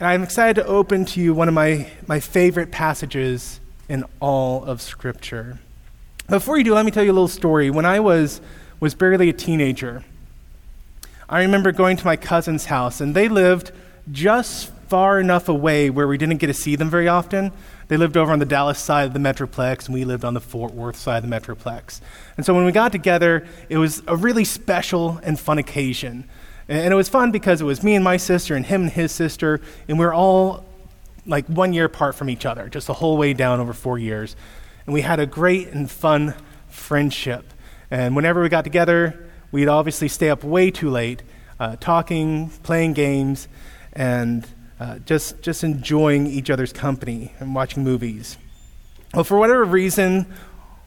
[0.00, 3.58] And I'm excited to open to you one of my, my favorite passages
[3.88, 5.58] in all of Scripture.
[6.28, 7.68] Before you do, let me tell you a little story.
[7.68, 8.40] When I was,
[8.78, 10.04] was barely a teenager,
[11.28, 13.72] I remember going to my cousin's house, and they lived
[14.12, 17.50] just far enough away where we didn't get to see them very often.
[17.88, 20.40] They lived over on the Dallas side of the Metroplex, and we lived on the
[20.40, 22.00] Fort Worth side of the Metroplex.
[22.36, 26.28] And so when we got together, it was a really special and fun occasion.
[26.68, 29.10] And it was fun because it was me and my sister and him and his
[29.10, 30.66] sister, and we were all
[31.24, 34.36] like one year apart from each other, just the whole way down over four years.
[34.86, 36.34] And we had a great and fun
[36.68, 37.52] friendship.
[37.90, 41.22] And whenever we got together, we'd obviously stay up way too late,
[41.58, 43.48] uh, talking, playing games,
[43.94, 44.46] and
[44.78, 48.36] uh, just, just enjoying each other's company and watching movies.
[49.14, 50.26] Well, for whatever reason,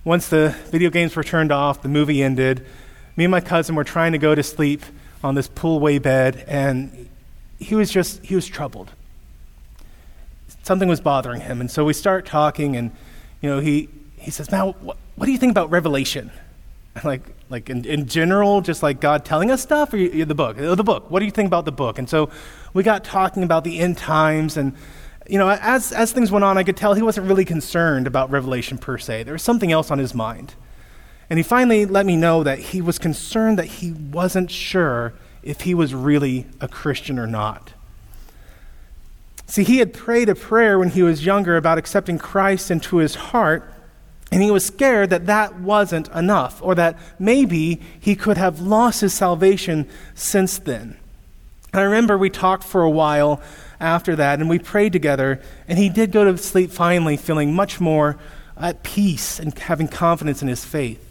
[0.03, 2.65] once the video games were turned off, the movie ended,
[3.15, 4.83] me and my cousin were trying to go to sleep
[5.23, 7.09] on this poolway bed, and
[7.59, 8.91] he was just, he was troubled.
[10.63, 11.61] Something was bothering him.
[11.61, 12.91] And so we start talking, and,
[13.41, 16.31] you know, he, he says, Now, what, what do you think about Revelation?
[17.03, 20.57] like, like in, in general, just like God telling us stuff, or you, the book?
[20.59, 21.09] Oh, the book.
[21.09, 21.99] What do you think about the book?
[21.99, 22.29] And so
[22.73, 24.73] we got talking about the end times, and
[25.27, 28.31] you know, as as things went on, I could tell he wasn't really concerned about
[28.31, 29.23] Revelation per se.
[29.23, 30.55] There was something else on his mind.
[31.31, 35.61] And he finally let me know that he was concerned that he wasn't sure if
[35.61, 37.71] he was really a Christian or not.
[39.47, 43.15] See, he had prayed a prayer when he was younger about accepting Christ into his
[43.15, 43.73] heart,
[44.29, 48.99] and he was scared that that wasn't enough, or that maybe he could have lost
[48.99, 50.97] his salvation since then.
[51.71, 53.41] And I remember we talked for a while
[53.79, 57.79] after that, and we prayed together, and he did go to sleep finally feeling much
[57.79, 58.17] more
[58.57, 61.07] at peace and having confidence in his faith.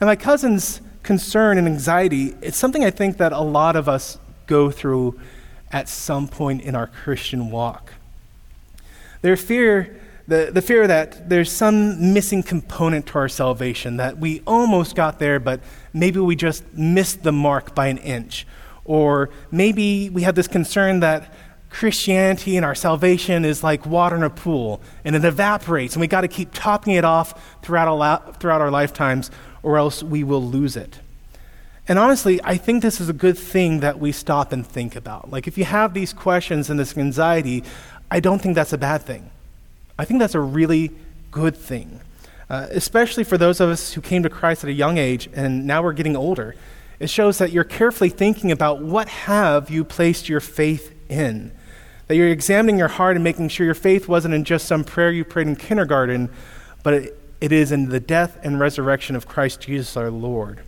[0.00, 4.18] And my cousin's concern and anxiety, it's something I think that a lot of us
[4.46, 5.20] go through
[5.70, 7.92] at some point in our Christian walk.
[9.22, 14.42] Their fear, the, the fear that there's some missing component to our salvation, that we
[14.46, 15.60] almost got there, but
[15.92, 18.46] maybe we just missed the mark by an inch.
[18.84, 21.32] Or maybe we have this concern that
[21.70, 26.06] Christianity and our salvation is like water in a pool, and it evaporates, and we
[26.06, 29.30] got to keep topping it off throughout our, throughout our lifetimes,
[29.64, 31.00] or else we will lose it.
[31.88, 35.30] And honestly, I think this is a good thing that we stop and think about.
[35.30, 37.64] Like, if you have these questions and this anxiety,
[38.10, 39.30] I don't think that's a bad thing.
[39.98, 40.92] I think that's a really
[41.30, 42.00] good thing,
[42.48, 45.66] uh, especially for those of us who came to Christ at a young age and
[45.66, 46.54] now we're getting older.
[47.00, 51.52] It shows that you're carefully thinking about what have you placed your faith in.
[52.06, 55.10] That you're examining your heart and making sure your faith wasn't in just some prayer
[55.10, 56.30] you prayed in kindergarten,
[56.82, 60.60] but it, it is in the death and resurrection of Christ Jesus our Lord.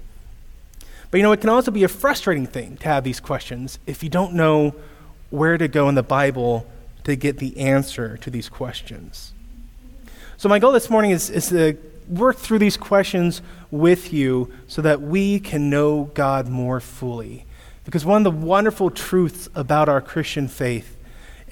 [1.10, 4.02] But you know, it can also be a frustrating thing to have these questions if
[4.02, 4.74] you don't know
[5.30, 6.66] where to go in the Bible
[7.04, 9.32] to get the answer to these questions.
[10.36, 11.78] So, my goal this morning is, is to
[12.08, 17.46] work through these questions with you so that we can know God more fully.
[17.84, 20.96] Because one of the wonderful truths about our Christian faith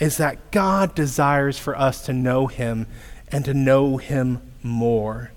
[0.01, 2.87] is that God desires for us to know Him
[3.29, 5.31] and to know Him more.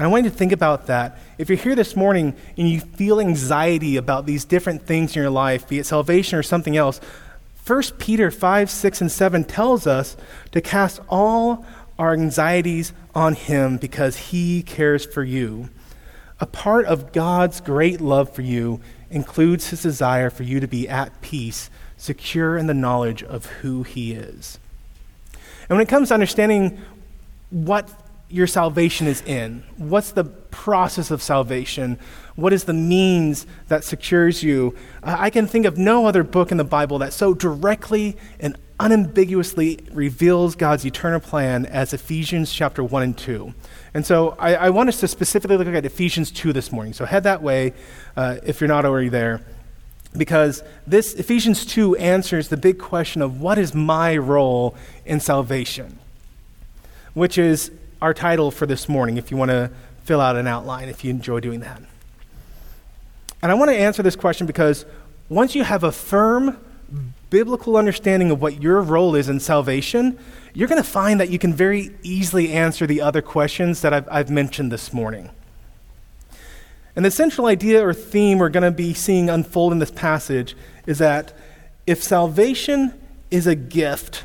[0.00, 1.18] I want you to think about that.
[1.38, 5.30] If you're here this morning and you feel anxiety about these different things in your
[5.30, 7.00] life, be it salvation or something else,
[7.66, 10.16] 1 Peter 5, 6, and 7 tells us
[10.52, 11.66] to cast all
[11.98, 15.68] our anxieties on Him because He cares for you.
[16.40, 18.80] A part of God's great love for you
[19.10, 23.82] includes His desire for you to be at peace, secure in the knowledge of who
[23.82, 24.58] He is.
[25.68, 26.80] And when it comes to understanding
[27.50, 27.90] what
[28.30, 29.62] your salvation is in.
[29.76, 31.98] What's the process of salvation?
[32.36, 34.74] What is the means that secures you?
[35.02, 39.78] I can think of no other book in the Bible that so directly and unambiguously
[39.92, 43.54] reveals God's eternal plan as Ephesians chapter 1 and 2.
[43.94, 46.92] And so I, I want us to specifically look at Ephesians 2 this morning.
[46.92, 47.72] So head that way
[48.16, 49.40] uh, if you're not already there.
[50.16, 55.98] Because this Ephesians 2 answers the big question of what is my role in salvation?
[57.14, 59.70] Which is our title for this morning if you want to
[60.04, 61.82] fill out an outline, if you enjoy doing that.
[63.42, 64.84] And I want to answer this question because
[65.28, 66.58] once you have a firm
[67.30, 70.18] biblical understanding of what your role is in salvation,
[70.54, 74.08] you're going to find that you can very easily answer the other questions that I've,
[74.10, 75.30] I've mentioned this morning.
[76.96, 80.56] And the central idea or theme we're going to be seeing unfold in this passage
[80.86, 81.36] is that
[81.86, 82.92] if salvation
[83.30, 84.24] is a gift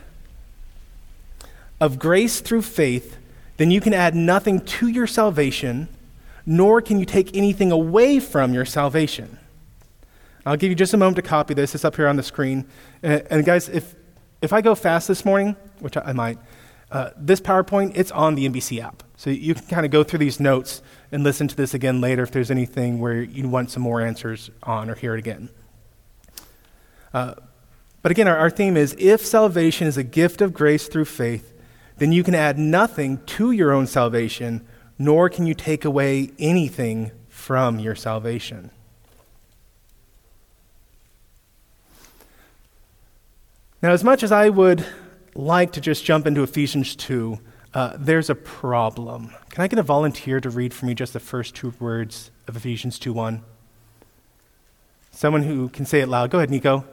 [1.80, 3.18] of grace through faith,
[3.58, 5.88] then you can add nothing to your salvation,
[6.46, 9.40] nor can you take anything away from your salvation.
[10.46, 11.74] I'll give you just a moment to copy this.
[11.74, 12.66] It's up here on the screen.
[13.02, 13.96] And, and guys, if,
[14.42, 16.38] if I go fast this morning, which I, I might,
[16.92, 19.04] uh, this PowerPoint, it's on the NBC app.
[19.16, 22.24] So you can kind of go through these notes and listen to this again later
[22.24, 25.50] if there's anything where you want some more answers on or hear it again.
[27.14, 27.36] Uh,
[28.02, 31.53] but again, our, our theme is if salvation is a gift of grace through faith,
[32.04, 34.68] then you can add nothing to your own salvation,
[35.00, 38.72] nor can you take away anything from your salvation.
[43.82, 44.86] Now, as much as I would
[45.34, 47.40] like to just jump into Ephesians 2,
[47.74, 49.34] uh, there's a problem.
[49.50, 52.58] Can I get a volunteer to read for me just the first two words of
[52.58, 53.42] Ephesians 2 1?
[55.12, 56.32] Someone who can say it loud.
[56.32, 56.84] Go ahead, Nico.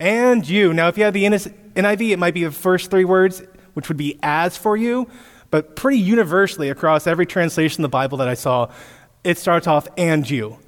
[0.00, 0.72] And you.
[0.72, 3.40] Now, if you have the NIV, it might be the first three words,
[3.74, 5.08] which would be as for you,
[5.50, 8.70] but pretty universally across every translation of the Bible that I saw,
[9.24, 10.58] it starts off and you.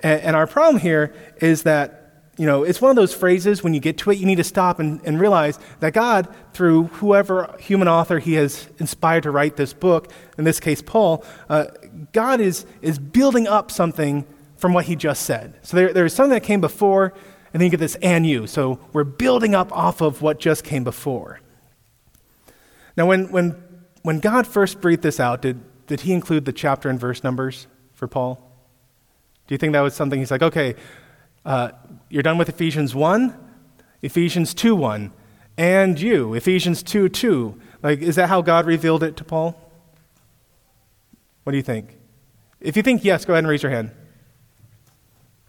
[0.00, 2.06] And, and our problem here is that
[2.38, 4.44] you know, it's one of those phrases when you get to it, you need to
[4.44, 9.56] stop and, and realize that God, through whoever human author he has inspired to write
[9.56, 11.66] this book, in this case, Paul, uh,
[12.12, 14.26] God is, is building up something
[14.56, 15.58] from what he just said.
[15.62, 17.14] So there, there's something that came before,
[17.52, 18.46] and then you get this and you.
[18.46, 21.40] So we're building up off of what just came before.
[22.96, 23.62] Now, when, when,
[24.02, 27.66] when God first breathed this out, did, did he include the chapter and verse numbers
[27.94, 28.42] for Paul?
[29.46, 30.74] Do you think that was something he's like, okay,
[31.44, 31.70] uh,
[32.08, 33.36] you're done with Ephesians 1,
[34.02, 35.12] Ephesians 2 1,
[35.56, 37.60] and you, Ephesians 2 2.
[37.82, 39.60] Like, is that how God revealed it to Paul?
[41.44, 41.96] What do you think?
[42.60, 43.92] If you think yes, go ahead and raise your hand.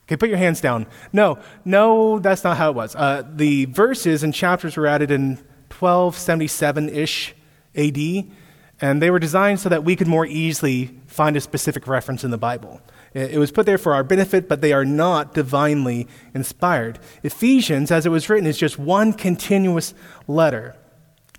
[0.03, 0.85] Okay, put your hands down.
[1.11, 2.95] No, no, that's not how it was.
[2.95, 5.37] Uh, the verses and chapters were added in
[5.69, 7.33] 1277 ish
[7.77, 8.27] AD,
[8.79, 12.31] and they were designed so that we could more easily find a specific reference in
[12.31, 12.81] the Bible.
[13.13, 16.99] It was put there for our benefit, but they are not divinely inspired.
[17.23, 19.93] Ephesians, as it was written, is just one continuous
[20.27, 20.75] letter.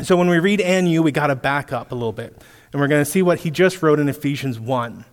[0.03, 2.43] So when we read and you, we got to back up a little bit.
[2.73, 5.05] And we're going to see what he just wrote in Ephesians 1.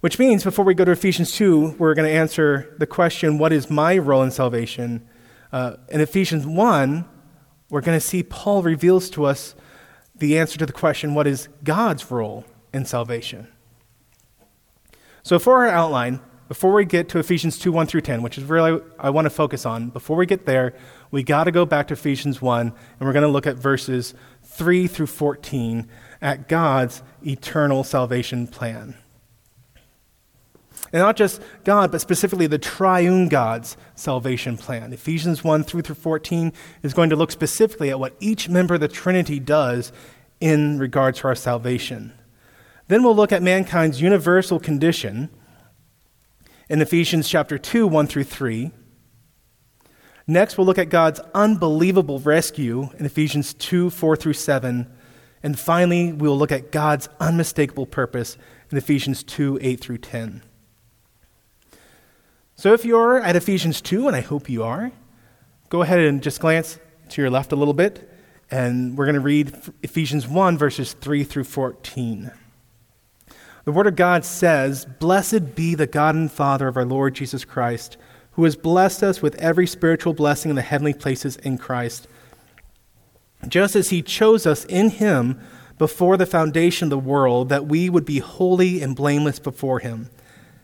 [0.00, 3.52] Which means, before we go to Ephesians 2, we're going to answer the question, What
[3.52, 5.08] is my role in salvation?
[5.50, 7.04] Uh, in Ephesians 1,
[7.74, 9.56] we're going to see Paul reveals to us
[10.14, 13.48] the answer to the question, What is God's role in salvation?
[15.24, 18.44] So, for our outline, before we get to Ephesians 2 1 through 10, which is
[18.44, 20.76] really I want to focus on, before we get there,
[21.10, 24.14] we got to go back to Ephesians 1, and we're going to look at verses
[24.44, 25.88] 3 through 14
[26.22, 28.94] at God's eternal salvation plan.
[30.94, 34.92] And not just God, but specifically the triune God's salvation plan.
[34.92, 36.52] Ephesians 1 3 through 14
[36.84, 39.90] is going to look specifically at what each member of the Trinity does
[40.38, 42.12] in regards to our salvation.
[42.86, 45.30] Then we'll look at mankind's universal condition
[46.68, 48.70] in Ephesians chapter 2, 1 through 3.
[50.28, 54.86] Next, we'll look at God's unbelievable rescue in Ephesians 2, 4 through 7.
[55.42, 58.38] And finally, we'll look at God's unmistakable purpose
[58.70, 60.42] in Ephesians 2, 8 through 10.
[62.56, 64.92] So if you're at Ephesians 2, and I hope you are,
[65.70, 66.78] go ahead and just glance
[67.08, 68.08] to your left a little bit,
[68.48, 69.52] and we're going to read
[69.82, 72.30] Ephesians 1, verses 3 through 14.
[73.64, 77.44] The Word of God says, Blessed be the God and Father of our Lord Jesus
[77.44, 77.96] Christ,
[78.32, 82.06] who has blessed us with every spiritual blessing in the heavenly places in Christ,
[83.48, 85.40] just as He chose us in Him
[85.76, 90.08] before the foundation of the world, that we would be holy and blameless before Him.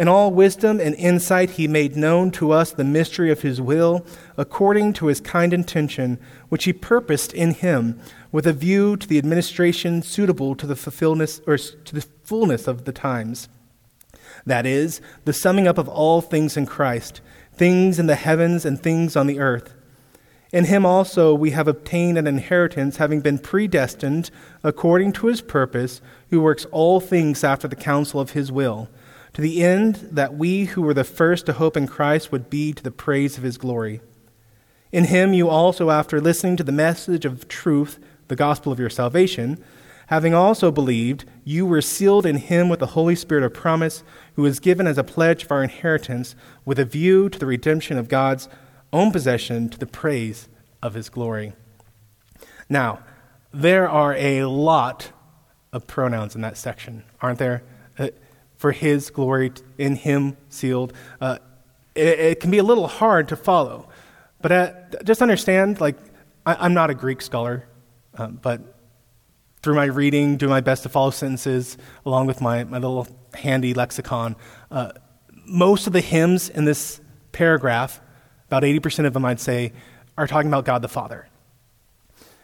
[0.00, 4.06] In all wisdom and insight, he made known to us the mystery of his will,
[4.38, 8.00] according to his kind intention, which he purposed in him,
[8.32, 12.86] with a view to the administration suitable to the fulfillment or to the fullness of
[12.86, 13.50] the times.
[14.46, 17.20] That is, the summing up of all things in Christ
[17.52, 19.74] things in the heavens and things on the earth.
[20.50, 24.30] In him also we have obtained an inheritance, having been predestined
[24.64, 28.88] according to his purpose, who works all things after the counsel of his will,
[29.32, 32.72] to the end that we who were the first to hope in Christ would be
[32.72, 34.00] to the praise of his glory.
[34.92, 38.90] In him you also, after listening to the message of truth, the gospel of your
[38.90, 39.62] salvation,
[40.10, 44.02] Having also believed, you were sealed in him with the Holy Spirit of promise,
[44.34, 46.34] who is given as a pledge of our inheritance,
[46.64, 48.48] with a view to the redemption of God's
[48.92, 50.48] own possession to the praise
[50.82, 51.52] of his glory.
[52.68, 53.04] Now,
[53.54, 55.12] there are a lot
[55.72, 57.62] of pronouns in that section, aren't there?
[58.60, 60.92] For his glory, in him sealed.
[61.18, 61.38] Uh,
[61.94, 63.88] it, it, can be a little hard to follow.
[64.42, 65.96] But uh, just understand, like,
[66.44, 67.66] I, am not a Greek scholar,
[68.18, 68.60] um, but
[69.62, 73.72] through my reading, do my best to follow sentences along with my, my little handy
[73.72, 74.36] lexicon.
[74.70, 74.92] Uh,
[75.46, 77.00] most of the hymns in this
[77.32, 77.98] paragraph,
[78.48, 79.72] about 80% of them, I'd say,
[80.18, 81.26] are talking about God the Father.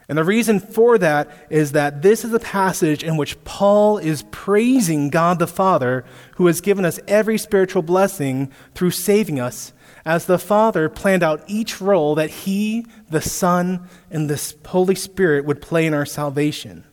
[0.09, 4.25] And the reason for that is that this is a passage in which Paul is
[4.31, 6.05] praising God the Father,
[6.37, 9.73] who has given us every spiritual blessing through saving us,
[10.05, 15.45] as the Father planned out each role that He, the Son, and the Holy Spirit
[15.45, 16.85] would play in our salvation.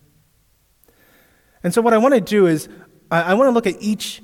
[1.62, 2.68] And so, what I want to do is,
[3.12, 4.24] I, want to look at each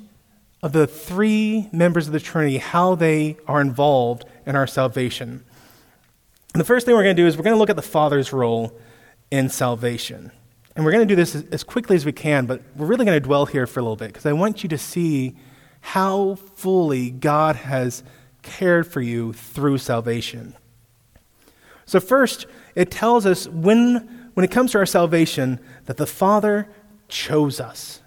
[0.62, 5.44] of the three members of the Trinity, how they are involved in our salvation.
[6.52, 7.82] And the first thing we're going to do is we're going to look at the
[7.82, 8.78] Father's role
[9.30, 10.32] in salvation.
[10.74, 13.16] And we're going to do this as quickly as we can, but we're really going
[13.16, 15.36] to dwell here for a little bit because I want you to see
[15.80, 18.02] how fully God has
[18.42, 20.54] cared for you through salvation.
[21.86, 26.68] So, first, it tells us when, when it comes to our salvation that the Father
[27.08, 28.00] chose us.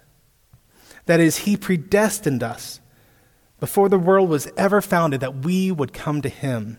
[1.06, 2.80] That is, He predestined us
[3.60, 6.78] before the world was ever founded that we would come to Him.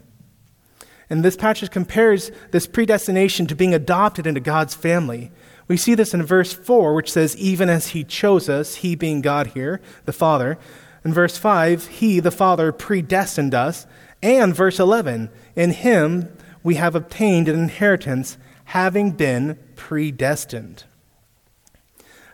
[1.09, 5.31] And this passage compares this predestination to being adopted into God's family.
[5.67, 9.21] We see this in verse 4, which says, Even as He chose us, He being
[9.21, 10.57] God here, the Father.
[11.03, 13.85] In verse 5, He, the Father, predestined us.
[14.21, 20.83] And verse 11, In Him we have obtained an inheritance, having been predestined.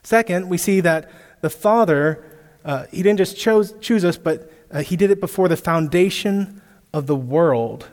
[0.04, 1.12] Second, we see that
[1.42, 2.24] the Father,
[2.64, 6.62] uh, He didn't just chose, choose us, but uh, He did it before the foundation
[6.94, 7.90] of the world.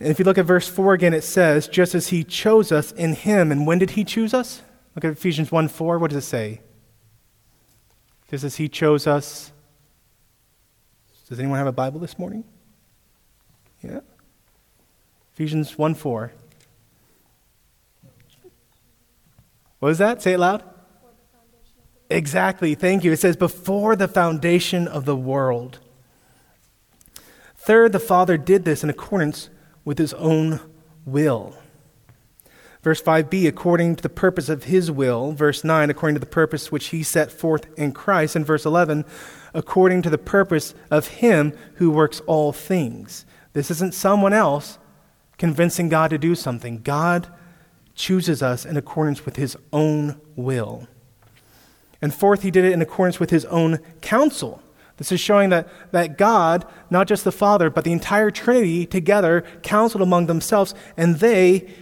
[0.00, 2.90] And if you look at verse 4 again, it says, just as he chose us
[2.92, 3.52] in him.
[3.52, 4.62] And when did he choose us?
[4.96, 5.98] Look at Ephesians 1 4.
[5.98, 6.60] What does it say?
[8.30, 9.52] Just as he chose us.
[11.28, 12.44] Does anyone have a Bible this morning?
[13.82, 14.00] Yeah?
[15.34, 16.32] Ephesians 1 4.
[19.80, 20.22] What was that?
[20.22, 20.64] Say it loud.
[22.08, 22.74] Exactly.
[22.74, 23.12] Thank you.
[23.12, 25.78] It says, before the foundation of the world.
[27.56, 29.48] Third, the Father did this in accordance
[29.90, 30.60] with his own
[31.04, 31.52] will.
[32.80, 35.32] Verse 5b, according to the purpose of his will.
[35.32, 38.36] Verse 9, according to the purpose which he set forth in Christ.
[38.36, 39.04] And verse 11,
[39.52, 43.26] according to the purpose of him who works all things.
[43.52, 44.78] This isn't someone else
[45.38, 46.82] convincing God to do something.
[46.82, 47.26] God
[47.96, 50.86] chooses us in accordance with his own will.
[52.00, 54.62] And fourth, he did it in accordance with his own counsel.
[55.00, 59.42] This is showing that, that God, not just the Father, but the entire Trinity together
[59.62, 61.72] counseled among themselves, and they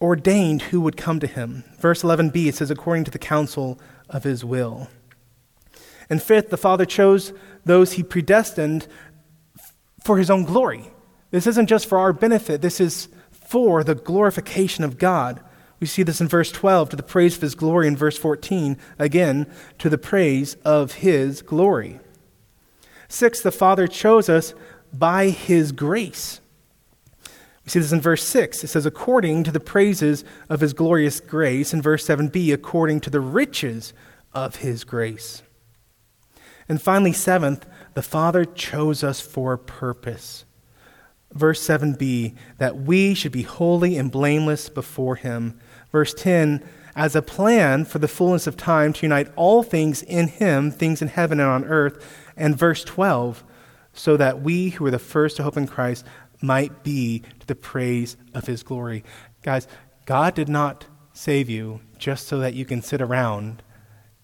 [0.00, 1.64] ordained who would come to him.
[1.80, 4.88] Verse 11b, it says, according to the counsel of his will.
[6.08, 7.32] And fifth, the Father chose
[7.64, 8.86] those he predestined
[10.04, 10.92] for his own glory.
[11.32, 15.40] This isn't just for our benefit, this is for the glorification of God.
[15.80, 18.76] We see this in verse 12 to the praise of his glory, in verse 14,
[18.98, 19.46] again,
[19.78, 22.00] to the praise of his glory.
[23.08, 24.54] Six, the Father chose us
[24.92, 26.40] by his grace.
[27.64, 28.64] We see this in verse 6.
[28.64, 31.72] It says, according to the praises of his glorious grace.
[31.72, 33.92] In verse 7b, according to the riches
[34.32, 35.42] of his grace.
[36.68, 40.44] And finally, seventh, the Father chose us for a purpose
[41.32, 45.58] verse 7b, that we should be holy and blameless before him.
[45.90, 46.62] Verse 10,
[46.94, 51.00] as a plan for the fullness of time to unite all things in him, things
[51.00, 52.04] in heaven and on earth.
[52.36, 53.44] And verse 12,
[53.92, 56.04] so that we who are the first to hope in Christ
[56.40, 59.04] might be to the praise of his glory.
[59.42, 59.66] Guys,
[60.06, 63.62] God did not save you just so that you can sit around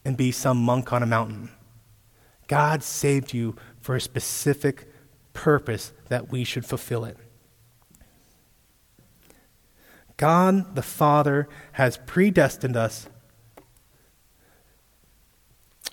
[0.05, 1.51] and be some monk on a mountain.
[2.47, 4.87] God saved you for a specific
[5.33, 7.17] purpose that we should fulfill it.
[10.25, 13.11] God the Father has predestined us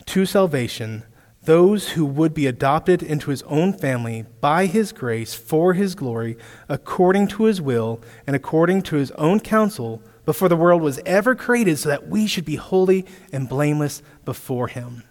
[0.06, 1.04] to salvation,
[1.44, 6.38] those who would be adopted into his own family by his grace for his glory,
[6.70, 11.36] according to his will and according to his own counsel, before the world was ever
[11.36, 15.04] created, so that we should be holy and blameless before him.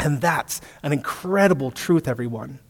[0.00, 2.60] And that's an incredible truth, everyone.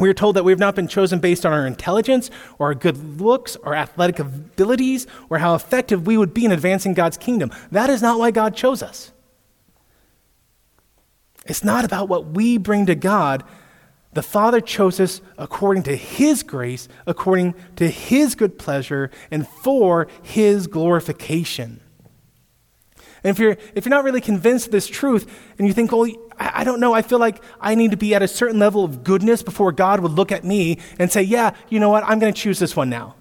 [0.00, 2.74] We are told that we have not been chosen based on our intelligence or our
[2.74, 7.52] good looks or athletic abilities or how effective we would be in advancing God's kingdom.
[7.70, 9.12] That is not why God chose us.
[11.46, 13.44] It's not about what we bring to God,
[14.12, 20.08] The Father chose us according to His grace, according to His good pleasure, and for
[20.22, 21.80] His glorification.
[23.22, 26.10] And if you're, if you're not really convinced of this truth, and you think, well,
[26.38, 29.04] I, don't know, I feel like I need to be at a certain level of
[29.04, 32.32] goodness before God would look at me and say, yeah, you know what, I'm going
[32.32, 33.14] to choose this one now.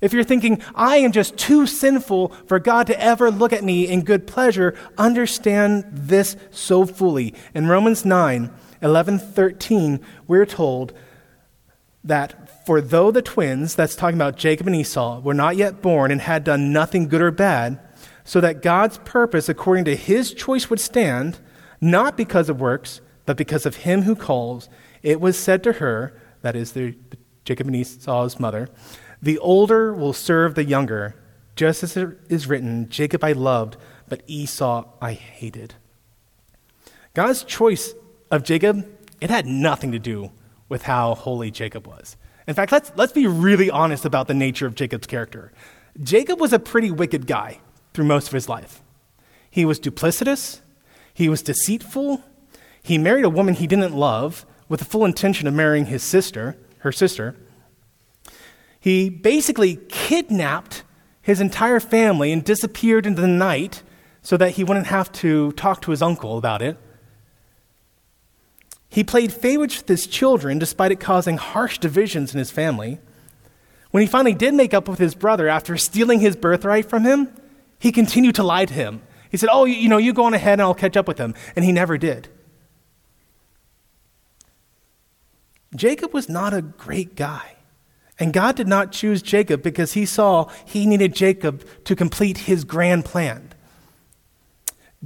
[0.00, 3.88] If you're thinking, I am just too sinful for God to ever look at me
[3.88, 7.34] in good pleasure, understand this so fully.
[7.52, 10.92] In Romans 9, 11, 13, we're told
[12.04, 16.10] that for though the twins, that's talking about Jacob and Esau, were not yet born
[16.12, 17.80] and had done nothing good or bad,
[18.28, 21.38] so that God's purpose according to his choice would stand,
[21.80, 24.68] not because of works, but because of him who calls,
[25.02, 26.94] it was said to her, that is the,
[27.46, 28.68] Jacob and Esau's mother,
[29.22, 31.16] the older will serve the younger,
[31.56, 33.78] just as it is written, Jacob I loved,
[34.10, 35.76] but Esau I hated.
[37.14, 37.94] God's choice
[38.30, 38.86] of Jacob,
[39.22, 40.32] it had nothing to do
[40.68, 42.18] with how holy Jacob was.
[42.46, 45.50] In fact, let's, let's be really honest about the nature of Jacob's character.
[46.02, 47.60] Jacob was a pretty wicked guy
[47.98, 48.80] through most of his life.
[49.50, 50.60] He was duplicitous,
[51.12, 52.22] he was deceitful,
[52.80, 56.56] he married a woman he didn't love with the full intention of marrying his sister,
[56.78, 57.34] her sister.
[58.78, 60.84] He basically kidnapped
[61.20, 63.82] his entire family and disappeared into the night
[64.22, 66.76] so that he wouldn't have to talk to his uncle about it.
[68.88, 73.00] He played favorites with his children despite it causing harsh divisions in his family.
[73.90, 77.30] When he finally did make up with his brother after stealing his birthright from him,
[77.78, 79.02] he continued to lie to him.
[79.30, 81.34] He said, Oh, you know, you go on ahead and I'll catch up with him.
[81.54, 82.28] And he never did.
[85.74, 87.56] Jacob was not a great guy.
[88.18, 92.64] And God did not choose Jacob because he saw he needed Jacob to complete his
[92.64, 93.52] grand plan.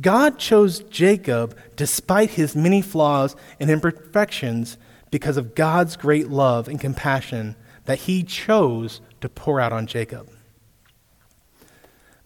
[0.01, 4.79] God chose Jacob despite his many flaws and imperfections
[5.11, 10.32] because of God's great love and compassion that he chose to pour out on Jacob.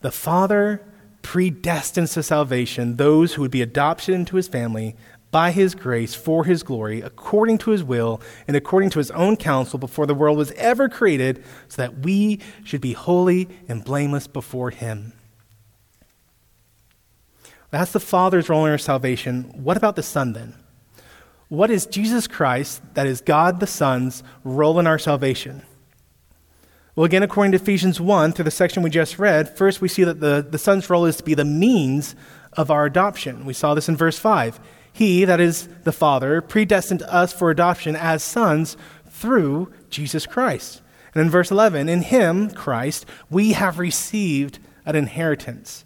[0.06, 0.86] The Father
[1.22, 4.94] predestines to salvation those who would be adopted into his family
[5.32, 9.36] by his grace for his glory, according to his will and according to his own
[9.36, 14.28] counsel before the world was ever created, so that we should be holy and blameless
[14.28, 15.12] before him.
[17.72, 19.50] That's the Father's role in our salvation.
[19.56, 20.54] What about the Son then?
[21.48, 25.62] What is Jesus Christ, that is God the Son's, role in our salvation?
[26.96, 30.02] Well, again, according to Ephesians 1, through the section we just read, first we see
[30.04, 32.16] that the, the Son's role is to be the means
[32.54, 33.44] of our adoption.
[33.44, 34.58] We saw this in verse 5.
[34.94, 38.78] He, that is the Father, predestined us for adoption as sons
[39.10, 40.80] through Jesus Christ.
[41.14, 45.84] And in verse 11, in Him, Christ, we have received an inheritance.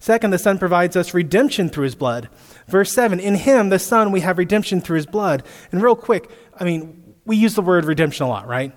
[0.00, 2.30] Second, the Son provides us redemption through His blood.
[2.66, 5.42] Verse 7, in Him, the Son, we have redemption through His blood.
[5.70, 8.74] And real quick, I mean, we use the word redemption a lot, right?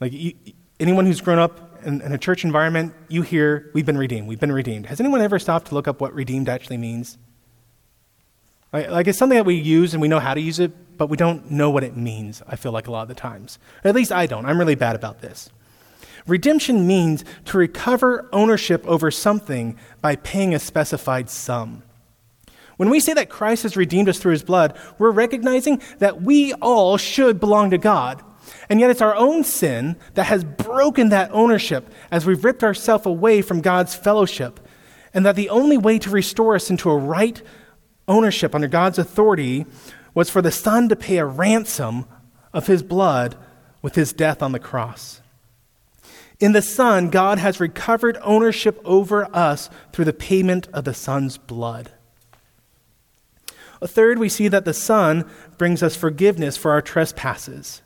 [0.00, 0.34] Like, you,
[0.78, 4.40] anyone who's grown up in, in, a church environment, you hear, we've been redeemed, we've
[4.40, 4.86] been redeemed.
[4.86, 7.18] Has anyone ever stopped to look up what redeemed actually means?
[8.72, 11.08] Like, like, it's something that we use and we know how to use it, but
[11.08, 13.58] we don't know what it means, I feel like a lot of the times.
[13.84, 14.46] At least I don't.
[14.46, 15.50] I'm really bad about this.
[16.26, 21.82] Redemption means to recover ownership over something by paying a specified sum.
[22.76, 26.52] When we say that Christ has redeemed us through his blood, we're recognizing that we
[26.54, 28.22] all should belong to God.
[28.68, 33.06] And yet it's our own sin that has broken that ownership as we've ripped ourselves
[33.06, 34.60] away from God's fellowship.
[35.14, 37.40] And that the only way to restore us into a right
[38.06, 39.66] ownership under God's authority
[40.14, 42.06] was for the Son to pay a ransom
[42.52, 43.36] of his blood
[43.82, 45.20] with his death on the cross.
[46.40, 51.36] In the Son, God has recovered ownership over us through the payment of the Son's
[51.36, 51.90] blood.
[53.80, 57.82] A third, we see that the Son brings us forgiveness for our trespasses.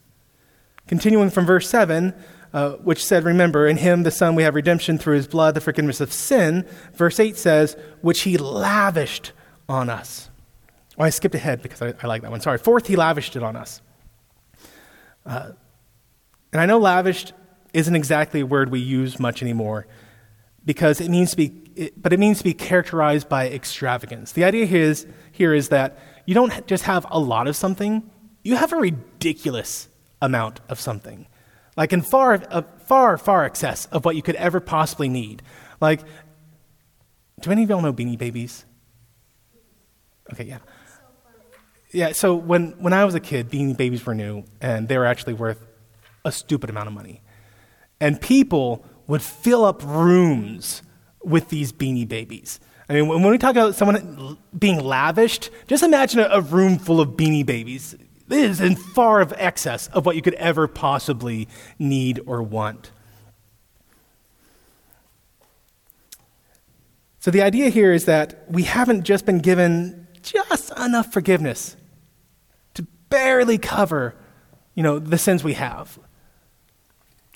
[0.92, 2.12] Continuing from verse 7,
[2.52, 5.61] uh, which said, Remember, in him, the Son, we have redemption through his blood, the
[5.62, 6.66] forgiveness of sin.
[6.92, 9.33] Verse 8 says, Which he lavished
[9.70, 10.28] on us.
[10.98, 12.42] Oh, I skipped ahead because I, I like that one.
[12.42, 12.59] Sorry.
[12.59, 13.81] Fourth, he lavished it on us.
[15.24, 15.52] Uh,
[16.52, 17.33] and I know lavished
[17.72, 19.87] isn't exactly a word we use much anymore
[20.62, 24.33] because it means to be, it, but it means to be characterized by extravagance.
[24.33, 28.11] The idea here is, here is that you don't just have a lot of something,
[28.42, 29.88] you have a ridiculous
[30.22, 31.26] amount of something.
[31.76, 35.42] Like in far, uh, far, far excess of what you could ever possibly need.
[35.80, 36.00] Like,
[37.40, 38.64] do any of y'all know Beanie Babies?
[40.32, 40.58] Okay, yeah.
[41.90, 45.04] Yeah, so when, when I was a kid, Beanie Babies were new, and they were
[45.04, 45.62] actually worth
[46.24, 47.20] a stupid amount of money.
[48.00, 50.82] And people would fill up rooms
[51.22, 52.61] with these Beanie Babies.
[52.88, 57.00] I mean, when we talk about someone being lavished, just imagine a, a room full
[57.00, 57.94] of beanie babies.
[58.32, 62.90] This is in far of excess of what you could ever possibly need or want.
[67.18, 71.76] So the idea here is that we haven't just been given just enough forgiveness
[72.72, 74.14] to barely cover,
[74.74, 75.98] you know, the sins we have.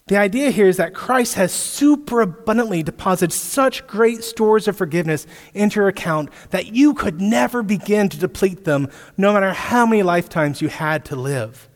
[0.08, 5.26] The idea here is that Christ has super abundantly deposited such great stores of forgiveness
[5.52, 10.04] into your account that you could never begin to deplete them, no matter how many
[10.04, 11.68] lifetimes you had to live.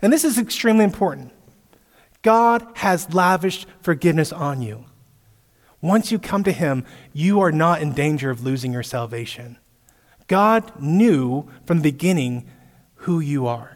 [0.00, 1.32] And this is extremely important.
[2.22, 4.84] God has lavished forgiveness on you.
[5.80, 9.58] Once you come to Him, you are not in danger of losing your salvation.
[10.28, 12.48] God knew from the beginning
[12.94, 13.75] who you are.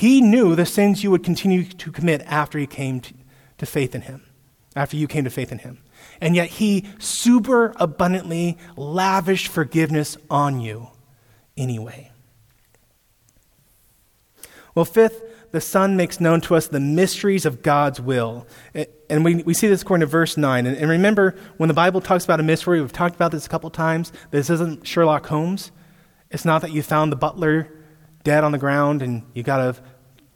[0.00, 3.02] He knew the sins you would continue to commit after you came
[3.58, 4.24] to, faith in him,
[4.74, 5.82] after you came to faith in him.
[6.22, 10.88] And yet he super abundantly lavished forgiveness on you
[11.54, 12.12] anyway.
[14.74, 18.46] Well, fifth, the Son makes known to us the mysteries of God's will.
[19.10, 20.64] And we, we see this according to verse 9.
[20.64, 23.50] And, and remember, when the Bible talks about a mystery, we've talked about this a
[23.50, 24.14] couple times.
[24.30, 25.72] This isn't Sherlock Holmes.
[26.30, 27.68] It's not that you found the butler
[28.24, 29.82] dead on the ground and you got to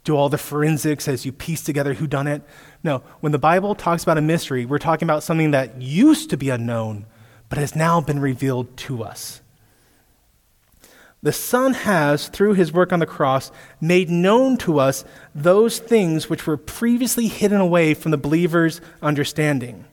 [0.03, 2.43] do all the forensics as you piece together who done it.
[2.83, 6.37] No, when the Bible talks about a mystery, we're talking about something that used to
[6.37, 7.05] be unknown
[7.49, 9.41] but has now been revealed to us.
[11.23, 16.29] The Son has, through his work on the cross, made known to us those things
[16.29, 19.85] which were previously hidden away from the believer's understanding.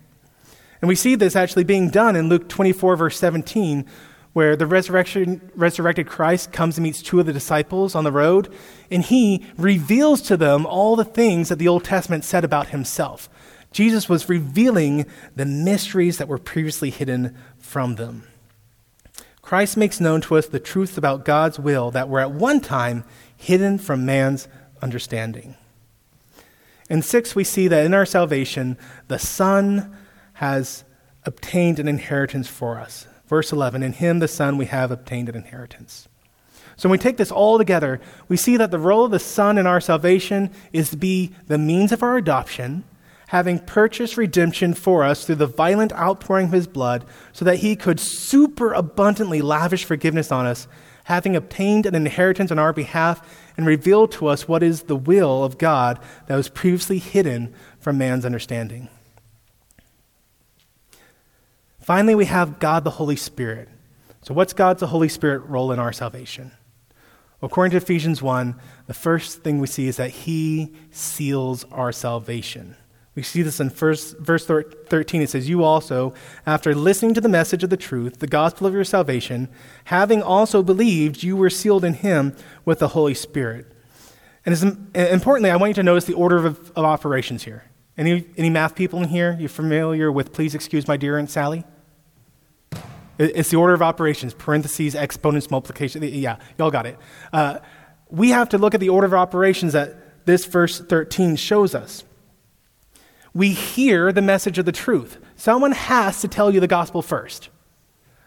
[0.82, 3.86] And we see this actually being done in Luke 24, verse 17,
[4.32, 8.52] where the resurrection, resurrected Christ comes and meets two of the disciples on the road,
[8.90, 13.28] and he reveals to them all the things that the Old Testament said about himself.
[13.72, 18.24] Jesus was revealing the mysteries that were previously hidden from them.
[19.40, 23.04] Christ makes known to us the truths about God's will that were at one time
[23.36, 24.48] hidden from man's
[24.80, 25.56] understanding.
[26.88, 29.96] In six, we see that in our salvation, the Son
[30.34, 30.84] has
[31.24, 33.06] obtained an inheritance for us.
[33.26, 36.08] Verse 11 In him, the Son, we have obtained an inheritance.
[36.76, 39.58] So when we take this all together, we see that the role of the Son
[39.58, 42.84] in our salvation is to be the means of our adoption,
[43.28, 47.76] having purchased redemption for us through the violent outpouring of his blood, so that he
[47.76, 50.66] could super abundantly lavish forgiveness on us,
[51.04, 55.44] having obtained an inheritance on our behalf and revealed to us what is the will
[55.44, 58.88] of God that was previously hidden from man's understanding.
[61.82, 63.68] Finally, we have God the Holy Spirit.
[64.22, 66.52] So, what's God's the Holy Spirit role in our salvation?
[67.42, 68.54] According to Ephesians 1,
[68.86, 72.76] the first thing we see is that He seals our salvation.
[73.16, 75.22] We see this in first, verse 13.
[75.22, 76.14] It says, You also,
[76.46, 79.48] after listening to the message of the truth, the gospel of your salvation,
[79.86, 83.66] having also believed, you were sealed in Him with the Holy Spirit.
[84.46, 84.54] And
[84.94, 87.64] importantly, I want you to notice the order of, of operations here.
[87.98, 89.36] Any, any math people in here?
[89.38, 91.64] You familiar with Please Excuse My Dear Aunt Sally?
[93.22, 96.02] It's the order of operations, parentheses, exponents, multiplication.
[96.02, 96.98] Yeah, y'all got it.
[97.32, 97.58] Uh,
[98.10, 102.04] we have to look at the order of operations that this verse 13 shows us.
[103.32, 105.18] We hear the message of the truth.
[105.36, 107.48] Someone has to tell you the gospel first.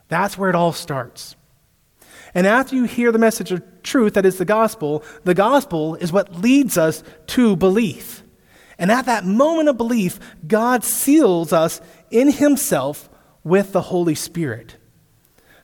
[0.07, 1.35] That's where it all starts.
[2.33, 6.11] And after you hear the message of truth, that is the gospel, the gospel is
[6.11, 8.23] what leads us to belief.
[8.77, 11.81] And at that moment of belief, God seals us
[12.11, 13.09] in Himself
[13.43, 14.75] with the Holy Spirit.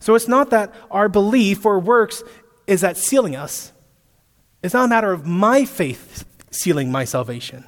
[0.02, 2.24] So it's not that our belief or works
[2.68, 3.72] is that sealing us.
[4.64, 7.66] It's not a matter of my faith sealing my salvation.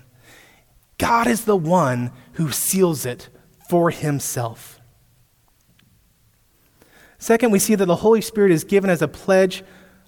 [0.97, 3.29] God is the one who seals it
[3.69, 4.79] for himself.
[7.19, 9.63] Second, we see that the Holy Spirit is given as a pledge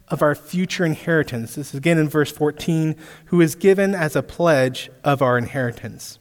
[0.07, 1.55] of our future inheritance.
[1.55, 6.19] This is again in verse 14, who is given as a pledge of our inheritance.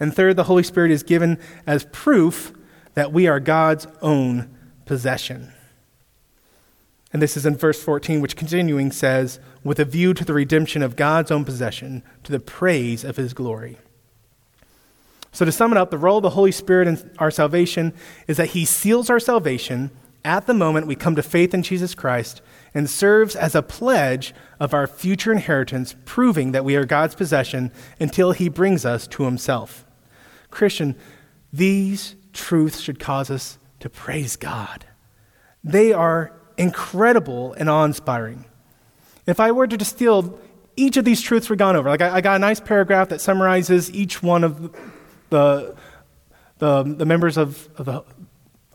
[0.00, 2.52] And third, the Holy Spirit is given as proof
[2.94, 4.54] that we are God's own
[4.92, 5.50] possession.
[7.14, 10.82] And this is in verse 14, which continuing says, with a view to the redemption
[10.82, 13.78] of God's own possession, to the praise of his glory.
[15.32, 17.94] So, to sum it up, the role of the Holy Spirit in our salvation
[18.28, 19.90] is that he seals our salvation
[20.26, 22.42] at the moment we come to faith in Jesus Christ
[22.74, 27.72] and serves as a pledge of our future inheritance, proving that we are God's possession
[27.98, 29.86] until he brings us to himself.
[30.50, 30.96] Christian,
[31.50, 34.86] these truths should cause us to praise God.
[35.62, 38.46] They are incredible and awe inspiring.
[39.26, 40.38] If I were to distill
[40.76, 43.20] each of these truths we've gone over, like I, I, got a nice paragraph that
[43.20, 44.72] summarizes each one of
[45.30, 45.76] the,
[46.58, 48.04] the, the members of, of the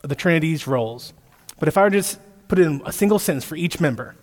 [0.02, 1.12] of the Trinity's roles.
[1.58, 4.14] But if I were to just put it in a single sentence for each member,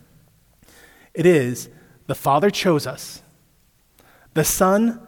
[1.13, 1.69] it is
[2.07, 3.21] the Father chose us,
[4.33, 5.05] the Son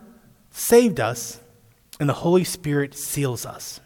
[0.50, 1.40] saved us,
[2.00, 3.80] and the Holy Spirit seals us.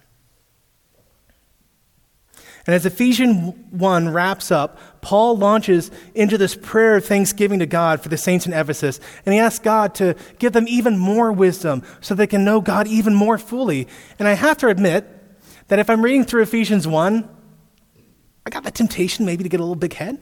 [2.67, 8.01] And as Ephesians 1 wraps up, Paul launches into this prayer of thanksgiving to God
[8.01, 8.99] for the saints in Ephesus.
[9.25, 12.87] And he asks God to give them even more wisdom so they can know God
[12.87, 13.87] even more fully.
[14.19, 15.07] And I have to admit
[15.69, 17.29] that if I'm reading through Ephesians 1,
[18.45, 20.19] I got the temptation maybe to get a little big head.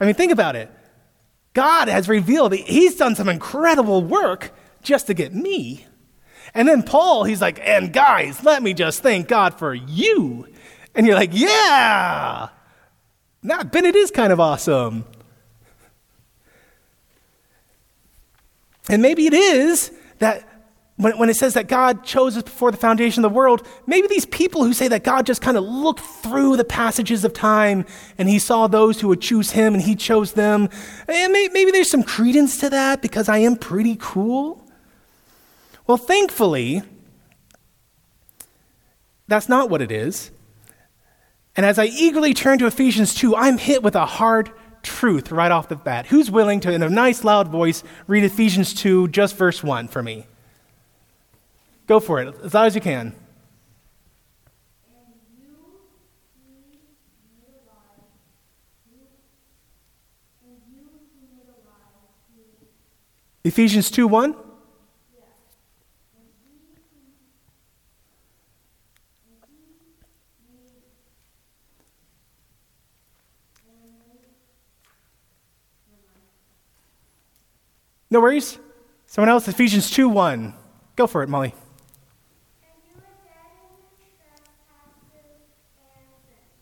[0.00, 0.70] I mean, think about it.
[1.52, 5.86] God has revealed that he's done some incredible work just to get me.
[6.52, 10.48] And then Paul, he's like, and guys, let me just thank God for you.
[10.94, 12.48] And you're like, yeah,
[13.42, 15.04] now Bennett is kind of awesome.
[18.88, 20.48] And maybe it is that
[20.96, 24.06] when, when it says that God chose us before the foundation of the world, maybe
[24.06, 27.84] these people who say that God just kind of looked through the passages of time
[28.16, 30.68] and he saw those who would choose him and he chose them.
[31.08, 34.64] And maybe there's some credence to that because I am pretty cool.
[35.86, 36.82] Well, thankfully,
[39.26, 40.30] that's not what it is.
[41.56, 44.50] And as I eagerly turn to Ephesians 2, I'm hit with a hard
[44.82, 46.06] truth right off the bat.
[46.06, 50.02] Who's willing to, in a nice loud voice, read Ephesians 2, just verse 1 for
[50.02, 50.26] me?
[51.86, 53.14] Go for it, as loud as you can.
[63.44, 64.34] Ephesians 2 1?
[78.14, 78.60] No worries.
[79.06, 80.54] Someone else, Ephesians 2 1.
[80.94, 81.52] Go for it, Molly.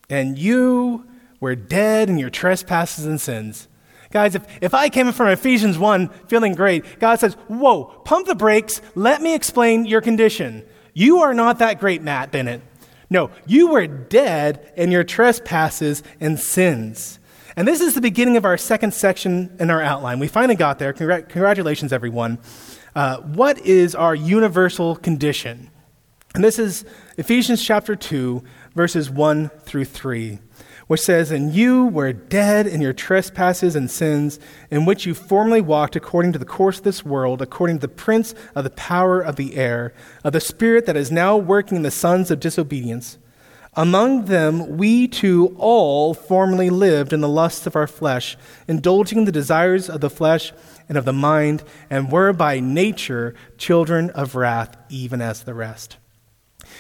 [0.09, 1.07] And you
[1.41, 3.69] were dead in your trespasses and sins.
[4.11, 8.35] Guys, if, if I came from Ephesians 1 feeling great, God says, Whoa, pump the
[8.35, 8.81] brakes.
[8.95, 10.65] Let me explain your condition.
[10.95, 12.63] You are not that great, Matt Bennett.
[13.11, 17.19] No, you were dead in your trespasses and sins.
[17.55, 20.19] And this is the beginning of our second section in our outline.
[20.19, 20.95] We finally got there.
[20.95, 22.39] Congr- congratulations, everyone.
[22.95, 25.71] Uh, what is our universal condition?
[26.35, 26.87] And this is
[27.19, 28.43] Ephesians chapter 2,
[28.75, 30.39] verses 1 through 3,
[30.87, 35.61] which says, And you were dead in your trespasses and sins, in which you formerly
[35.61, 39.21] walked according to the course of this world, according to the prince of the power
[39.21, 39.93] of the air,
[40.25, 43.19] of the spirit that is now working in the sons of disobedience
[43.75, 48.37] among them, we too all formerly lived in the lusts of our flesh,
[48.69, 50.53] indulging the desires of the flesh
[50.89, 55.97] and of the mind, and were by nature children of wrath, even as the rest.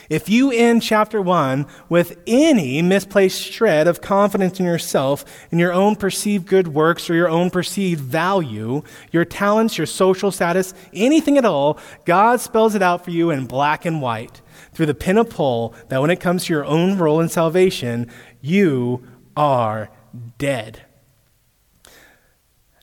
[0.08, 5.72] If you end chapter 1 with any misplaced shred of confidence in yourself, in your
[5.72, 11.38] own perceived good works or your own perceived value, your talents, your social status, anything
[11.38, 14.40] at all, God spells it out for you in black and white
[14.72, 18.10] through the pin of Paul that when it comes to your own role in salvation,
[18.40, 19.90] you are
[20.38, 20.84] dead.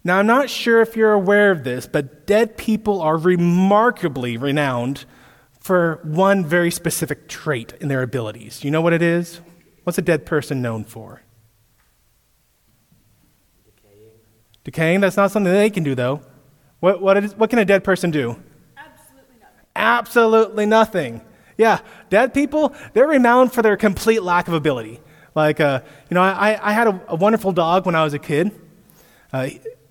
[0.04, 5.06] Now, I'm not sure if you're aware of this, but dead people are remarkably renowned
[5.70, 8.64] for one very specific trait in their abilities.
[8.64, 9.40] You know what it is?
[9.84, 11.22] What's a dead person known for?
[13.64, 14.10] Decaying.
[14.64, 15.02] Decaying?
[15.02, 16.24] That's not something they can do, though.
[16.80, 18.42] What, what, is, what can a dead person do?
[18.76, 19.66] Absolutely nothing.
[19.76, 21.22] Absolutely nothing.
[21.56, 25.00] Yeah, dead people, they're renowned for their complete lack of ability.
[25.36, 28.20] Like, uh, you know, I, I had a, a, wonderful dog when I was a
[28.20, 28.60] kid.
[29.32, 29.50] Uh,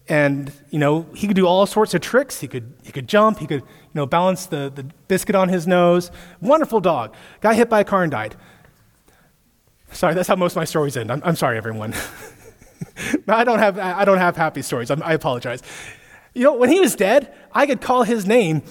[0.08, 2.40] and, you know, he could do all sorts of tricks.
[2.40, 3.38] He could, he could jump.
[3.38, 6.10] He could, you know, balance the, the biscuit on his nose.
[6.40, 7.14] Wonderful dog.
[7.40, 8.36] Got hit by a car and died.
[9.92, 11.10] Sorry, that's how most of my stories end.
[11.10, 11.94] I'm, I'm sorry, everyone.
[13.28, 14.90] I, don't have, I don't have happy stories.
[14.90, 15.62] I'm, I apologize.
[16.34, 18.62] You know, when he was dead, I could call his name,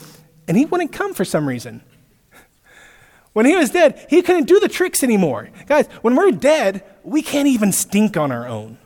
[0.48, 1.84] and he wouldn't come for some reason.
[3.34, 5.50] When he was dead, he couldn't do the tricks anymore.
[5.68, 8.80] Guys, when we're dead, we can't even stink on our own.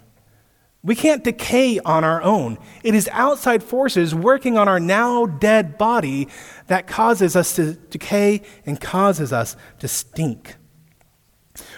[0.84, 2.58] We can't decay on our own.
[2.84, 6.28] It is outside forces working on our now dead body
[6.68, 10.56] that causes us to decay and causes us to stink.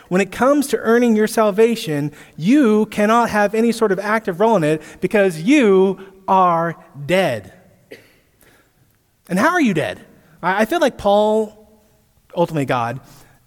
[0.07, 4.55] When it comes to earning your salvation, you cannot have any sort of active role
[4.55, 7.53] in it because you are dead.
[9.27, 9.99] And how are you dead?
[10.41, 11.63] I feel like Paul
[12.35, 12.99] ultimately God,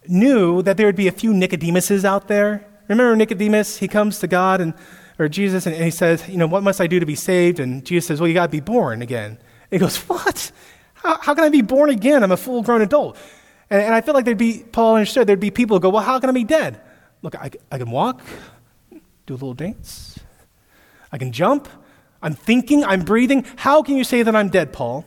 [0.09, 2.67] knew that there would be a few Nicodemuses out there.
[2.89, 3.79] Remember Nicodemus?
[3.79, 4.75] He comes to God and
[5.19, 7.59] or Jesus and, he says, you know, what must I do to be saved?
[7.61, 9.31] And Jesus says, well, you got to be born again.
[9.31, 9.39] And
[9.71, 10.53] he goes, what?
[10.95, 12.23] How, how can I be born again?
[12.23, 13.17] I'm a full grown adult.
[13.71, 16.03] And, and I feel like there'd be, Paul understood, there'd be people who go, Well,
[16.03, 16.81] how can I be dead?
[17.23, 18.21] Look, I, I can walk,
[19.27, 20.19] do a little dance,
[21.11, 21.69] I can jump,
[22.23, 23.45] I'm thinking, I'm breathing.
[23.57, 25.05] How can you say that I'm dead, Paul?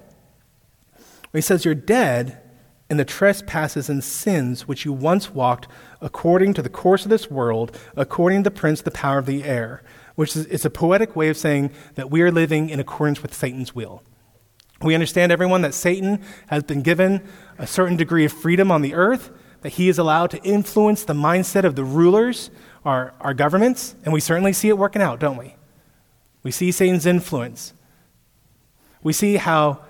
[0.96, 2.42] Well, he says, You're dead
[2.90, 5.68] in the trespasses and sins which you once walked
[6.02, 9.44] according to the course of this world, according to the prince, the power of the
[9.44, 9.84] air,
[10.20, 13.34] which is it's a poetic way of saying that we are living in accordance with
[13.34, 14.04] Satan's will.
[14.82, 17.26] We understand, everyone, that Satan has been given
[17.58, 21.14] a certain degree of freedom on the earth, that he is allowed to influence the
[21.14, 22.52] mindset of the rulers,
[22.84, 25.56] our, our governments, and we certainly see it working out, don't we?
[26.44, 27.74] We see Satan's influence.
[29.02, 29.86] We see how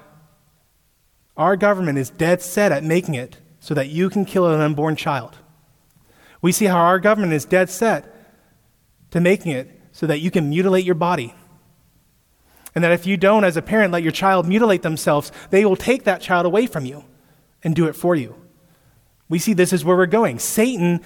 [1.38, 4.96] our government is dead set at making it so that you can kill an unborn
[4.96, 5.40] child.
[6.40, 8.06] We see how our government is dead set
[9.10, 11.34] to making it so that you can mutilate your body.
[12.74, 15.76] And that if you don't, as a parent, let your child mutilate themselves, they will
[15.76, 17.04] take that child away from you
[17.66, 18.34] and do it for you.
[19.28, 20.40] We see this is where we're going.
[20.40, 21.02] Satan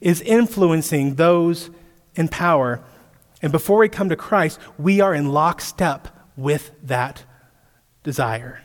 [0.00, 1.68] is influencing those
[2.14, 2.82] in power.
[3.42, 7.24] And before we come to Christ, we are in lockstep with that
[8.02, 8.62] desire.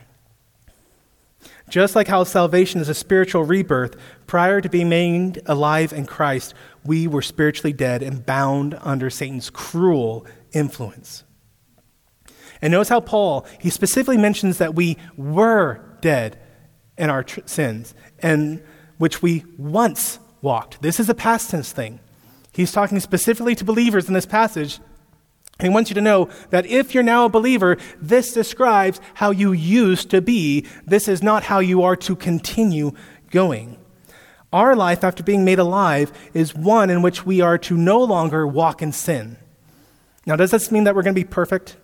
[1.68, 6.54] Just like how salvation is a spiritual rebirth, prior to being made alive in Christ,
[6.84, 11.24] we were spiritually dead and bound under Satan's cruel influence.
[12.60, 16.38] And notice how Paul, he specifically mentions that we were dead
[16.96, 18.62] in our tr- sins, and
[18.98, 20.80] which we once walked.
[20.80, 22.00] This is a past tense thing.
[22.52, 24.78] He's talking specifically to believers in this passage.
[25.58, 29.30] And he wants you to know that if you're now a believer, this describes how
[29.30, 30.66] you used to be.
[30.84, 32.92] This is not how you are to continue
[33.30, 33.78] going.
[34.52, 38.46] Our life, after being made alive, is one in which we are to no longer
[38.46, 39.36] walk in sin.
[40.26, 41.76] Now, does this mean that we're going to be perfect?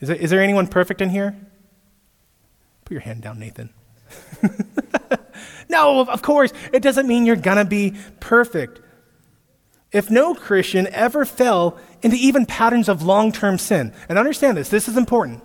[0.00, 1.36] Is there, is there anyone perfect in here?
[2.84, 3.70] Put your hand down, Nathan.
[5.68, 8.80] no, of course, it doesn't mean you're going to be perfect.
[9.92, 14.68] If no Christian ever fell into even patterns of long term sin, and understand this,
[14.68, 15.42] this is important.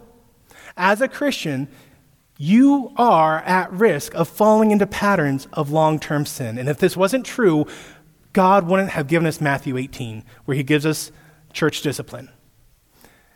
[0.77, 1.67] As a Christian,
[2.37, 6.57] you are at risk of falling into patterns of long term sin.
[6.57, 7.65] And if this wasn't true,
[8.33, 11.11] God wouldn't have given us Matthew 18, where he gives us
[11.53, 12.29] church discipline.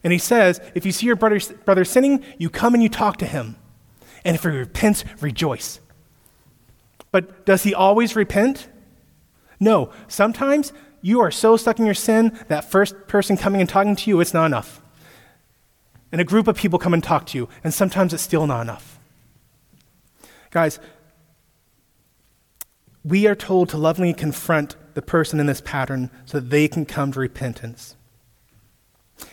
[0.04, 3.18] And he says, if you see your brother, brother sinning, you come and you talk
[3.18, 3.56] to him.
[4.24, 5.80] And if he repents, rejoice.
[7.12, 8.68] But does he always repent?
[9.60, 9.92] No.
[10.08, 14.10] Sometimes you are so stuck in your sin that first person coming and talking to
[14.10, 14.82] you, it's not enough.
[16.12, 18.62] And a group of people come and talk to you, and sometimes it's still not
[18.62, 19.00] enough.
[20.52, 20.80] Guys,
[23.04, 26.86] we are told to lovingly confront the person in this pattern so that they can
[26.86, 27.96] come to repentance.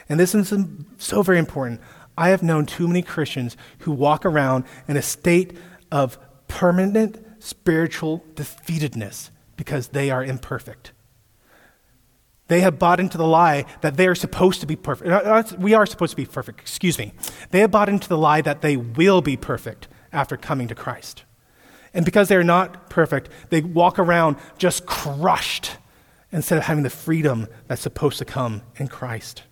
[0.09, 0.53] And this is
[0.99, 1.81] so very important.
[2.19, 5.57] I have known too many Christians who walk around in a state
[5.91, 10.93] of permanent spiritual defeatedness because they are imperfect.
[12.49, 15.11] They have bought into the lie that they are supposed to be perfect.
[15.11, 17.13] Uh, we are supposed to be perfect, excuse me.
[17.51, 21.25] They have bought into the lie that they will be perfect after coming to Christ.
[21.93, 25.73] And because they're not perfect, they walk around just crushed
[26.31, 29.43] instead of having the freedom that's supposed to come in Christ.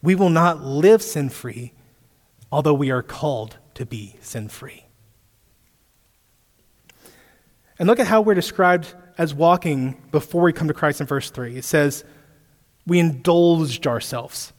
[0.00, 1.72] We will not live sin free,
[2.52, 4.84] although we are called to be sin free.
[7.78, 11.30] And look at how we're described as walking before we come to Christ in verse
[11.30, 11.56] 3.
[11.56, 12.04] It says,
[12.86, 14.52] We indulged ourselves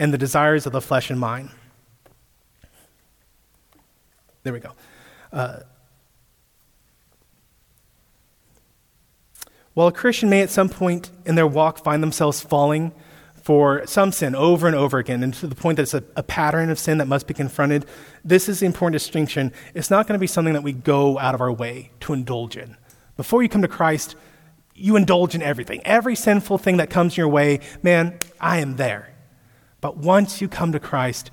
[0.00, 1.50] in the desires of the flesh and mind.
[4.42, 4.72] There we go.
[5.32, 5.60] Uh,
[9.74, 12.92] while a Christian may at some point in their walk find themselves falling
[13.42, 16.22] for some sin over and over again, and to the point that it's a, a
[16.22, 17.86] pattern of sin that must be confronted,
[18.24, 19.52] this is the important distinction.
[19.74, 22.56] It's not going to be something that we go out of our way to indulge
[22.56, 22.76] in.
[23.16, 24.16] Before you come to Christ,
[24.74, 25.80] you indulge in everything.
[25.84, 29.14] Every sinful thing that comes your way, man, I am there.
[29.80, 31.30] But once you come to Christ,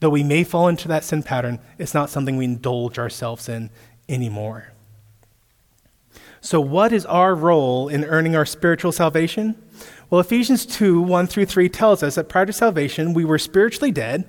[0.00, 3.70] though we may fall into that sin pattern, it's not something we indulge ourselves in
[4.08, 4.72] anymore.
[6.40, 9.60] So, what is our role in earning our spiritual salvation?
[10.08, 13.90] Well, Ephesians 2 1 through 3 tells us that prior to salvation, we were spiritually
[13.90, 14.28] dead,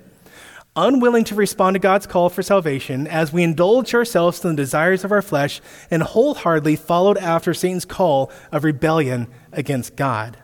[0.76, 5.04] unwilling to respond to God's call for salvation, as we indulged ourselves in the desires
[5.04, 5.60] of our flesh
[5.90, 10.38] and wholeheartedly followed after Satan's call of rebellion against God.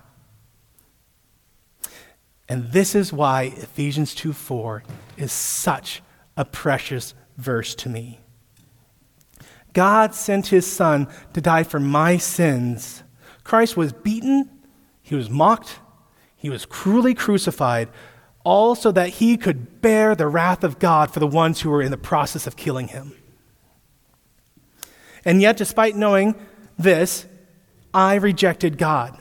[2.49, 4.83] And this is why Ephesians 2 4
[5.17, 6.03] is such
[6.37, 8.21] a precious verse to me.
[9.73, 13.03] God sent his Son to die for my sins.
[13.43, 14.51] Christ was beaten
[15.07, 15.79] he was mocked,
[16.35, 17.89] he was cruelly crucified,
[18.47, 21.83] all so that he could bear the wrath of God for the ones who were
[21.83, 23.13] in the process of killing him.
[25.25, 26.37] And yet, despite knowing
[26.79, 27.27] this,
[27.93, 29.21] I rejected God.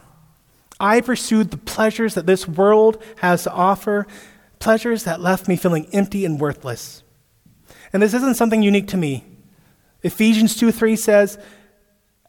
[0.80, 4.06] I pursued the pleasures that this world has to offer,
[4.60, 7.02] pleasures that left me feeling empty and worthless.
[7.92, 9.26] And this isn't something unique to me.
[10.04, 11.40] Ephesians 2 3 says,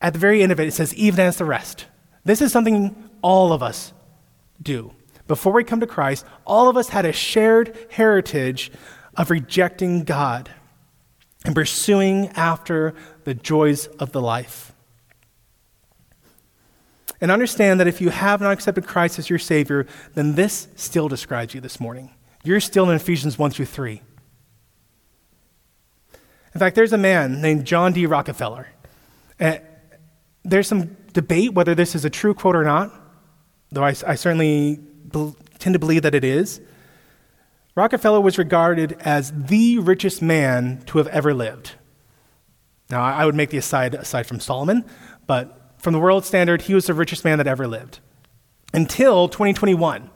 [0.01, 1.85] at the very end of it, it says, even as the rest.
[2.25, 3.93] This is something all of us
[4.63, 4.93] do.
[5.27, 8.71] Before we come to Christ, all of us had a shared heritage
[9.17, 10.51] of rejecting God
[11.45, 14.73] and pursuing after the joys of the life.
[17.21, 21.09] And understand that if you have not accepted Christ as your Savior, then this still
[21.09, 22.11] describes you this morning.
[22.45, 24.03] You're still in Ephesians 1 through 3.
[26.55, 28.07] In fact, there's a man named John D.
[28.07, 28.69] Rockefeller.
[29.39, 29.61] And
[30.45, 32.93] there's some debate whether this is a true quote or not,
[33.73, 34.81] though I, I certainly
[35.59, 36.61] tend to believe that it is.
[37.75, 41.73] Rockefeller was regarded as the richest man to have ever lived.
[42.89, 44.85] Now, I would make the aside aside from Solomon,
[45.27, 48.01] but from the world standard, he was the richest man that ever lived.
[48.73, 50.11] Until 2021,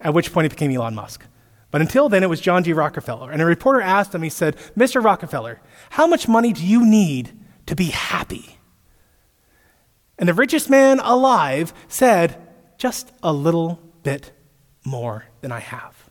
[0.00, 1.24] at which point he became Elon Musk.
[1.70, 2.72] But until then, it was John D.
[2.72, 3.30] Rockefeller.
[3.30, 5.02] And a reporter asked him, he said, Mr.
[5.02, 7.32] Rockefeller, how much money do you need
[7.66, 8.58] to be happy?
[10.18, 12.40] And the richest man alive said,
[12.76, 14.32] Just a little bit
[14.84, 16.10] more than I have.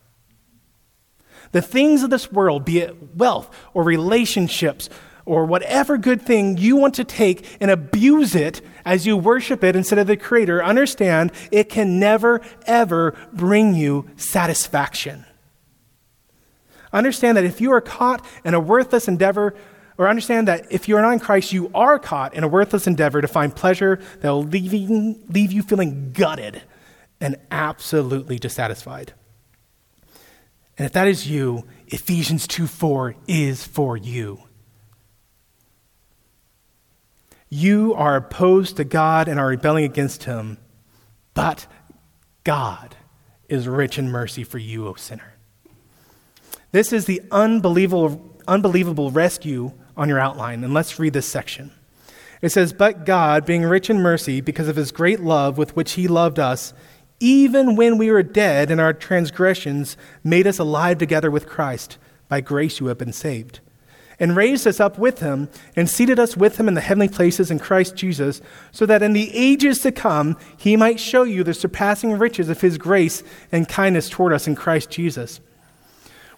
[1.52, 4.88] The things of this world, be it wealth or relationships
[5.24, 9.76] or whatever good thing you want to take and abuse it as you worship it
[9.76, 15.24] instead of the Creator, understand it can never, ever bring you satisfaction.
[16.92, 19.54] Understand that if you are caught in a worthless endeavor,
[19.98, 22.86] or understand that if you are not in Christ, you are caught in a worthless
[22.86, 26.62] endeavor to find pleasure that will leave you, leave you feeling gutted
[27.20, 29.12] and absolutely dissatisfied.
[30.78, 34.42] And if that is you, Ephesians 2 4 is for you.
[37.50, 40.58] You are opposed to God and are rebelling against Him,
[41.34, 41.66] but
[42.44, 42.96] God
[43.48, 45.34] is rich in mercy for you, O sinner.
[46.72, 50.62] This is the unbelievable, unbelievable rescue on your outline.
[50.62, 51.72] And let's read this section.
[52.40, 55.92] It says, But God, being rich in mercy, because of his great love with which
[55.92, 56.72] he loved us,
[57.20, 61.98] even when we were dead and our transgressions, made us alive together with Christ.
[62.28, 63.60] By grace you have been saved.
[64.18, 67.50] And raised us up with him, and seated us with him in the heavenly places
[67.50, 71.54] in Christ Jesus, so that in the ages to come he might show you the
[71.54, 75.40] surpassing riches of his grace and kindness toward us in Christ Jesus.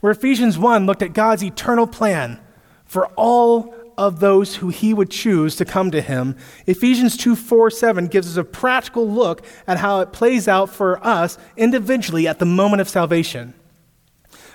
[0.01, 2.41] Where Ephesians 1 looked at God's eternal plan
[2.85, 3.75] for all
[4.07, 6.37] of those who he would choose to come to him,
[6.67, 11.05] Ephesians 2 4 7 gives us a practical look at how it plays out for
[11.07, 13.55] us individually at the moment of salvation.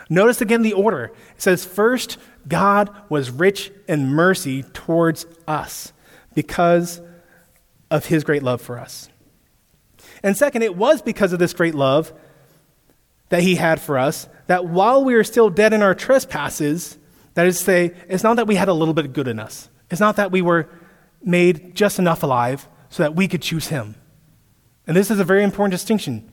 [0.10, 1.06] Notice again the order.
[1.36, 2.18] It says, First,
[2.48, 5.94] God was rich in mercy towards us
[6.34, 7.02] because
[7.90, 9.10] of his great love for us.
[10.24, 12.14] And second, it was because of this great love
[13.30, 16.98] that he had for us that while we were still dead in our trespasses,
[17.38, 19.70] that is to say, it's not that we had a little bit good in us.
[19.92, 20.68] It's not that we were
[21.24, 23.94] made just enough alive so that we could choose Him.
[24.88, 26.32] And this is a very important distinction.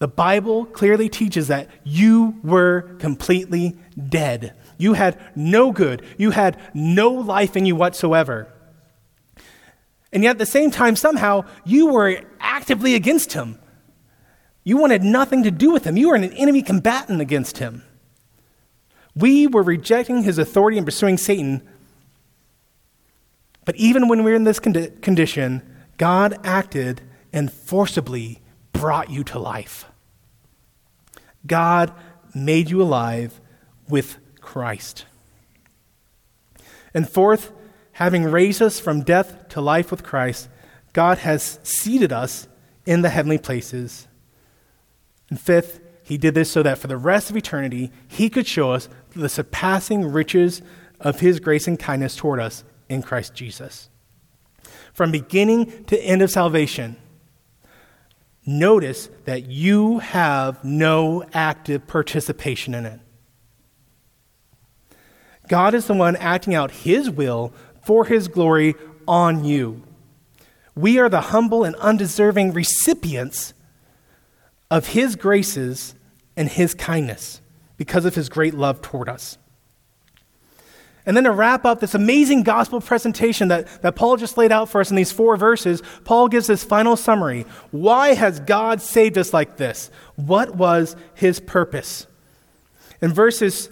[0.00, 4.56] The Bible clearly teaches that you were completely dead.
[4.76, 6.04] You had no good.
[6.16, 8.52] You had no life in you whatsoever.
[10.12, 13.56] And yet, at the same time, somehow, you were actively against him.
[14.64, 15.96] You wanted nothing to do with him.
[15.96, 17.84] You were an enemy combatant against him.
[19.18, 21.62] We were rejecting his authority and pursuing Satan.
[23.64, 25.62] But even when we were in this condi- condition,
[25.96, 27.00] God acted
[27.32, 28.40] and forcibly
[28.72, 29.86] brought you to life.
[31.46, 31.92] God
[32.34, 33.40] made you alive
[33.88, 35.04] with Christ.
[36.94, 37.52] And fourth,
[37.92, 40.48] having raised us from death to life with Christ,
[40.92, 42.46] God has seated us
[42.86, 44.06] in the heavenly places.
[45.28, 48.72] And fifth, he did this so that for the rest of eternity, he could show
[48.72, 50.62] us the surpassing riches
[51.00, 53.90] of his grace and kindness toward us in Christ Jesus.
[54.94, 56.96] From beginning to end of salvation,
[58.46, 63.00] notice that you have no active participation in it.
[65.46, 67.52] God is the one acting out his will
[67.84, 69.82] for his glory on you.
[70.74, 73.52] We are the humble and undeserving recipients
[74.70, 75.94] of his graces
[76.38, 77.42] and his kindness
[77.76, 79.36] because of his great love toward us.
[81.04, 84.68] And then to wrap up this amazing gospel presentation that, that Paul just laid out
[84.68, 87.44] for us in these four verses, Paul gives this final summary.
[87.72, 89.90] Why has God saved us like this?
[90.14, 92.06] What was his purpose?
[93.00, 93.68] In verses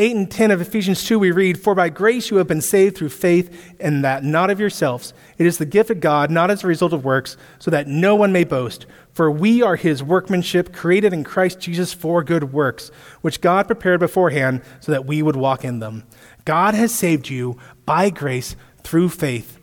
[0.00, 2.96] 8 and 10 of Ephesians 2, we read, For by grace you have been saved
[2.96, 5.12] through faith, and that not of yourselves.
[5.36, 8.16] It is the gift of God, not as a result of works, so that no
[8.16, 8.86] one may boast.
[9.12, 12.90] For we are his workmanship, created in Christ Jesus for good works,
[13.20, 16.04] which God prepared beforehand so that we would walk in them.
[16.46, 19.58] God has saved you by grace through faith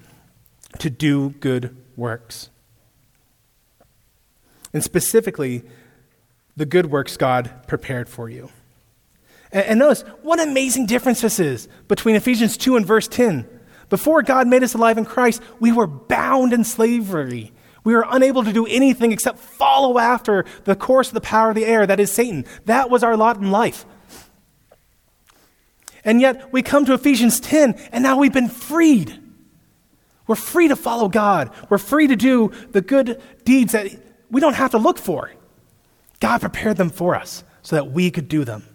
[0.78, 2.52] to do good works.
[4.72, 5.64] And specifically,
[6.56, 8.52] the good works God prepared for you.
[9.52, 13.48] And, notice what amazing difference this is between Ephesians 2 and verse 10.
[13.89, 17.54] Before God made us alive in Christ, we were bound in slavery.
[17.86, 21.56] We were unable to do anything except follow after the course of the power of
[21.56, 22.43] the air, that is Satan.
[22.66, 23.86] That was our lot in life.
[26.04, 29.18] And yet we come to Ephesians 10, and now we've been freed.
[30.28, 31.52] We're free to follow God.
[31.70, 33.88] We're free to do the good deeds that
[34.30, 35.32] we don't have to look for.
[36.20, 38.66] God prepared them for us so that we could do them.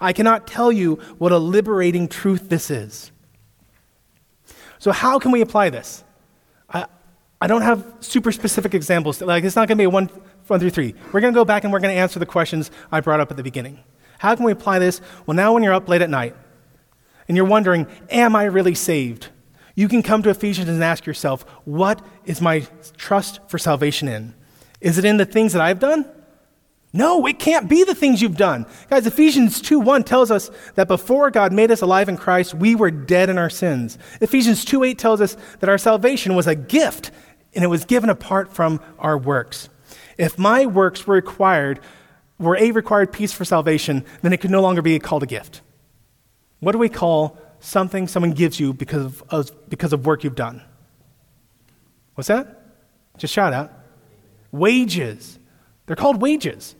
[0.00, 3.10] I cannot tell you what a liberating truth this is.
[4.78, 6.04] So, how can we apply this?
[6.68, 6.86] I,
[7.40, 9.20] I don't have super specific examples.
[9.20, 10.06] Like, it's not going to be a one,
[10.46, 10.94] one through three.
[11.12, 13.30] We're going to go back and we're going to answer the questions I brought up
[13.30, 13.80] at the beginning.
[14.18, 15.00] How can we apply this?
[15.26, 16.34] Well, now when you're up late at night
[17.28, 19.28] and you're wondering, am I really saved?
[19.74, 22.66] You can come to Ephesians and ask yourself, what is my
[22.96, 24.34] trust for salvation in?
[24.80, 26.10] Is it in the things that I've done?
[26.96, 28.64] No, it can't be the things you've done.
[28.88, 32.74] Guys, Ephesians 2 1 tells us that before God made us alive in Christ, we
[32.74, 33.98] were dead in our sins.
[34.22, 37.10] Ephesians 2 8 tells us that our salvation was a gift
[37.54, 39.68] and it was given apart from our works.
[40.16, 41.80] If my works were required,
[42.38, 45.60] were a required piece for salvation, then it could no longer be called a gift.
[46.60, 50.62] What do we call something someone gives you because of, because of work you've done?
[52.14, 52.62] What's that?
[53.18, 53.72] Just shout out.
[54.52, 55.38] Wages.
[55.86, 56.75] They're called wages.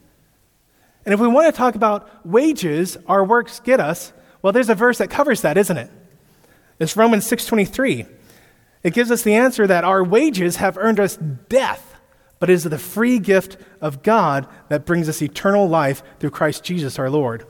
[1.07, 4.75] And if we want to talk about wages our works get us, well, there's a
[4.75, 5.91] verse that covers that, isn't it?
[6.79, 8.07] It's Romans 6:23.
[8.83, 11.95] It gives us the answer that our wages have earned us death,
[12.39, 16.63] but it is the free gift of God that brings us eternal life through Christ
[16.65, 17.47] Jesus our Lord.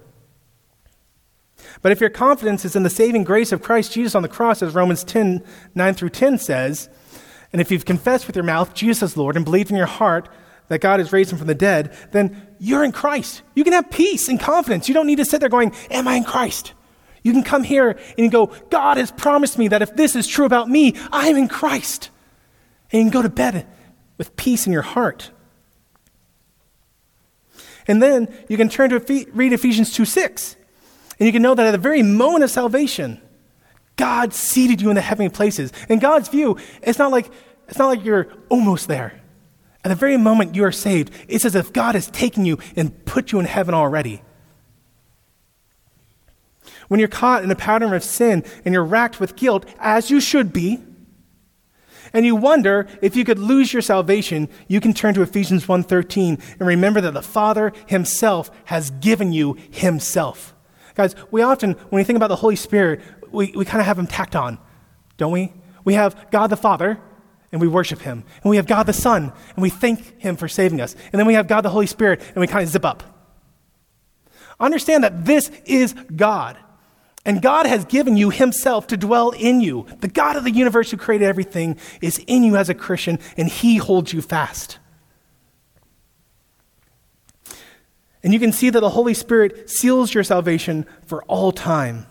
[1.82, 4.62] But if your confidence is in the saving grace of Christ Jesus on the cross,
[4.62, 5.42] as Romans 10
[5.74, 6.88] 9 through 10 says,
[7.52, 10.28] and if you've confessed with your mouth Jesus Lord and believed in your heart
[10.68, 13.42] that God has raised him from the dead, then you're in Christ.
[13.54, 14.88] You can have peace and confidence.
[14.88, 16.72] You don't need to sit there going, Am I in Christ?
[17.22, 20.46] You can come here and go, God has promised me that if this is true
[20.46, 22.10] about me, I am in Christ.
[22.92, 23.66] And you can go to bed
[24.16, 25.32] with peace in your heart.
[27.88, 30.56] And then you can turn to read Ephesians 2 6.
[31.18, 33.20] And you can know that at the very moment of salvation,
[33.96, 35.72] God seated you in the heavenly places.
[35.88, 37.30] In God's view, it's not like,
[37.68, 39.20] it's not like you're almost there.
[39.86, 43.04] At the very moment you are saved, it's as if God has taken you and
[43.04, 44.20] put you in heaven already.
[46.88, 50.20] When you're caught in a pattern of sin and you're racked with guilt, as you
[50.20, 50.82] should be,
[52.12, 56.42] and you wonder if you could lose your salvation, you can turn to Ephesians 1:13
[56.58, 60.52] and remember that the Father himself has given you himself.
[60.96, 64.00] Guys, we often when we think about the Holy Spirit, we, we kind of have
[64.00, 64.58] him tacked on,
[65.16, 65.52] don't we?
[65.84, 66.98] We have God the Father,
[67.52, 68.24] and we worship him.
[68.42, 70.94] And we have God the Son, and we thank him for saving us.
[71.12, 73.02] And then we have God the Holy Spirit, and we kind of zip up.
[74.58, 76.56] Understand that this is God.
[77.24, 79.86] And God has given you Himself to dwell in you.
[80.00, 83.48] The God of the universe who created everything is in you as a Christian, and
[83.48, 84.78] He holds you fast.
[88.22, 92.06] And you can see that the Holy Spirit seals your salvation for all time.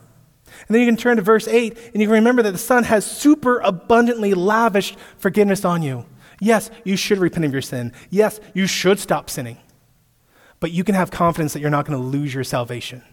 [0.67, 2.83] And then you can turn to verse 8 and you can remember that the Son
[2.85, 6.05] has super abundantly lavished forgiveness on you.
[6.41, 7.93] Yes, you should repent of your sin.
[8.09, 9.57] Yes, you should stop sinning.
[10.59, 13.03] But you can have confidence that you're not going to lose your salvation.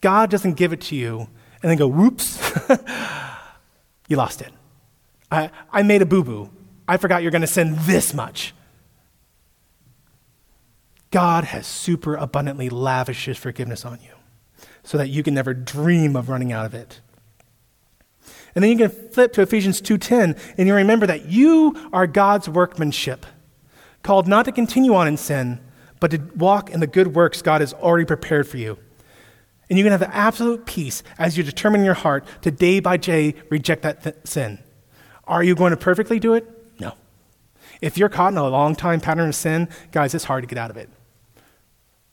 [0.00, 1.28] God doesn't give it to you
[1.62, 2.40] and then go, whoops,
[4.08, 4.50] you lost it.
[5.30, 6.50] I, I made a boo boo.
[6.88, 8.54] I forgot you're going to sin this much.
[11.10, 14.14] God has super abundantly lavished his forgiveness on you
[14.82, 17.00] so that you can never dream of running out of it.
[18.54, 22.48] And then you can flip to Ephesians 2:10 and you remember that you are God's
[22.48, 23.24] workmanship,
[24.02, 25.60] called not to continue on in sin,
[26.00, 28.78] but to walk in the good works God has already prepared for you.
[29.70, 32.80] And you can have the absolute peace as you determine in your heart to day
[32.80, 34.58] by day reject that th- sin.
[35.26, 36.46] Are you going to perfectly do it?
[36.78, 36.94] No.
[37.80, 40.58] If you're caught in a long time pattern of sin, guys, it's hard to get
[40.58, 40.90] out of it.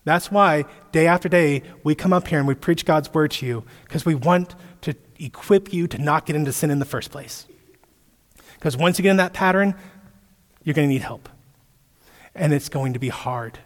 [0.10, 3.46] That's why day after day we come up here and we preach God's word to
[3.46, 7.12] you because we want to equip you to not get into sin in the first
[7.12, 7.46] place.
[8.56, 9.76] Because once you get in that pattern,
[10.64, 11.30] you're going to need help.
[12.34, 13.60] And it's going to be hard.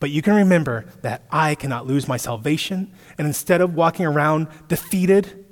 [0.00, 2.90] But you can remember that I cannot lose my salvation.
[3.18, 5.44] And instead of walking around defeated,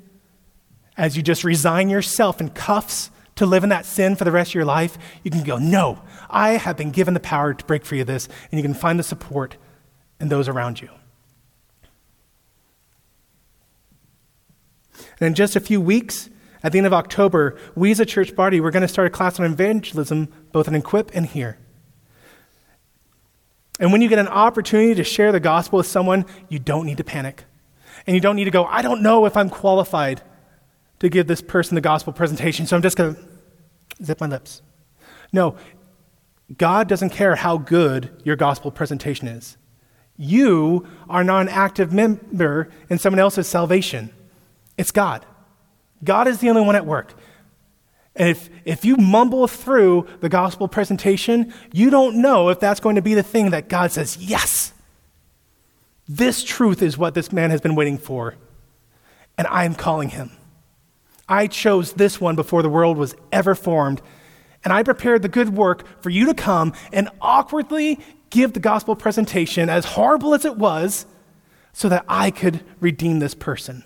[0.97, 4.53] as you just resign yourself in cuffs to live in that sin for the rest
[4.53, 6.01] of your life, you can go, No,
[6.31, 8.27] I have been given the power to break free of this.
[8.51, 9.59] And you can find the support
[10.21, 10.89] in those around you.
[15.21, 16.31] And in just a few weeks,
[16.63, 19.11] at the end of October, we as a church body, we're going to start a
[19.11, 21.59] class on evangelism, both in Equip and here.
[23.79, 26.99] And when you get an opportunity to share the gospel with someone, you don't need
[26.99, 27.45] to panic.
[28.07, 30.23] And you don't need to go, I don't know if I'm qualified
[31.01, 34.63] to give this person the gospel presentation, so I'm just going to zip my lips.
[35.33, 35.57] No,
[36.57, 39.57] God doesn't care how good your gospel presentation is.
[40.17, 44.11] You are not an active member in someone else's salvation.
[44.79, 45.27] It's God.
[46.03, 47.15] God is the only one at work.
[48.17, 52.95] And if, if you mumble through the gospel presentation, you don't know if that's going
[52.97, 54.73] to be the thing that God says, yes,
[56.07, 58.37] this truth is what this man has been waiting for,
[59.37, 60.31] and I am calling him.
[61.29, 64.01] I chose this one before the world was ever formed,
[64.63, 67.99] and I prepared the good work for you to come and awkwardly
[68.35, 71.07] give the gospel presentation, as horrible as it was,
[71.73, 73.85] so that I could redeem this person.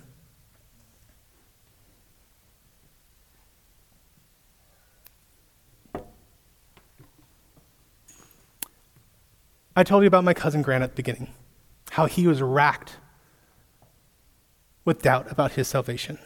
[9.76, 11.28] I told you about my cousin Grant at the beginning,
[11.90, 12.96] how he was racked
[14.86, 16.18] with doubt about his salvation.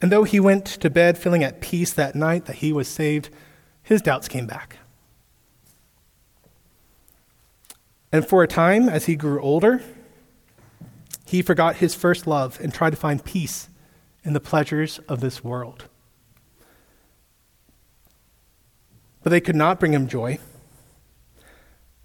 [0.00, 3.30] And though he went to bed feeling at peace that night that he was saved,
[3.82, 4.77] his doubts came back.
[8.10, 9.82] And for a time, as he grew older,
[11.26, 13.68] he forgot his first love and tried to find peace
[14.24, 15.88] in the pleasures of this world.
[19.22, 20.38] But they could not bring him joy.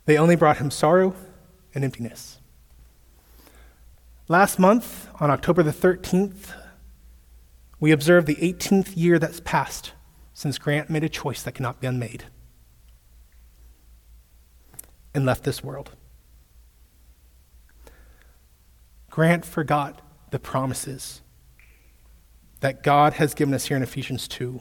[0.05, 1.15] They only brought him sorrow
[1.73, 2.39] and emptiness.
[4.27, 6.53] Last month, on October the 13th,
[7.79, 9.93] we observed the 18th year that's passed
[10.33, 12.25] since Grant made a choice that cannot be unmade
[15.14, 15.91] and left this world.
[19.09, 20.01] Grant forgot
[20.32, 21.22] the promises
[22.61, 24.59] that God has given us here in Ephesians 2.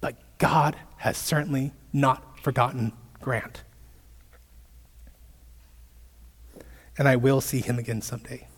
[0.00, 3.64] But God has certainly not forgotten Grant.
[6.98, 8.48] and I will see him again someday.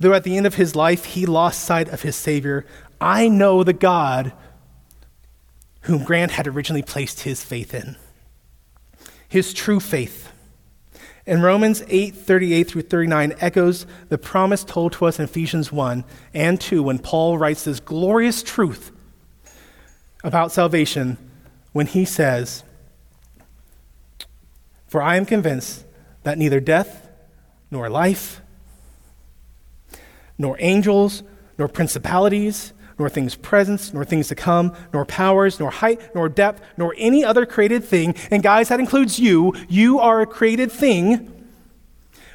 [0.00, 2.66] Though at the end of his life he lost sight of his Savior,
[3.00, 4.32] I know the God
[5.82, 7.96] whom Grant had originally placed his faith in,
[9.32, 10.30] his true faith.
[11.24, 16.04] In Romans 8 38 through 39 echoes the promise told to us in Ephesians 1
[16.34, 18.92] and 2 when Paul writes this glorious truth
[20.22, 21.16] about salvation
[21.72, 22.62] when he says,
[24.86, 25.86] for I am convinced
[26.24, 27.08] that neither death,
[27.70, 28.42] nor life,
[30.36, 31.22] nor angels,
[31.56, 36.62] nor principalities, nor things present, nor things to come, nor powers, nor height, nor depth,
[36.76, 41.28] nor any other created thing, and guys, that includes you, you are a created thing,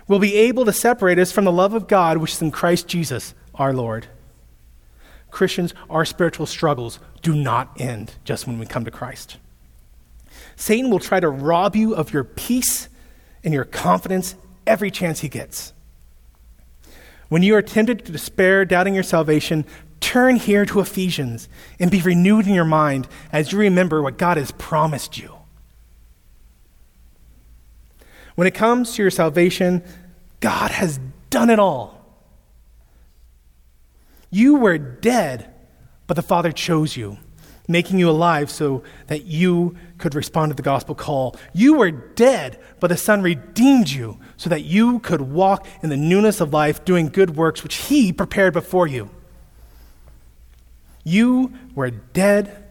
[0.09, 2.85] will be able to separate us from the love of God which is in Christ
[2.85, 4.07] Jesus our Lord.
[5.31, 9.37] Christians, our spiritual struggles do not end just when we come to Christ.
[10.57, 12.89] Satan will try to rob you of your peace
[13.41, 15.71] and your confidence every chance he gets.
[17.29, 19.65] When you are tempted to despair, doubting your salvation,
[19.99, 24.37] turn here to Ephesians and be renewed in your mind as you remember what God
[24.37, 25.33] has promised you.
[28.35, 29.83] When it comes to your salvation,
[30.39, 32.05] God has done it all.
[34.29, 35.53] You were dead,
[36.05, 37.17] but the Father chose you
[37.67, 41.35] making you alive so that you could respond to the gospel call.
[41.53, 45.97] You were dead, but the Son redeemed you so that you could walk in the
[45.97, 49.09] newness of life, doing good works which He prepared before you.
[51.07, 52.65] You were dead,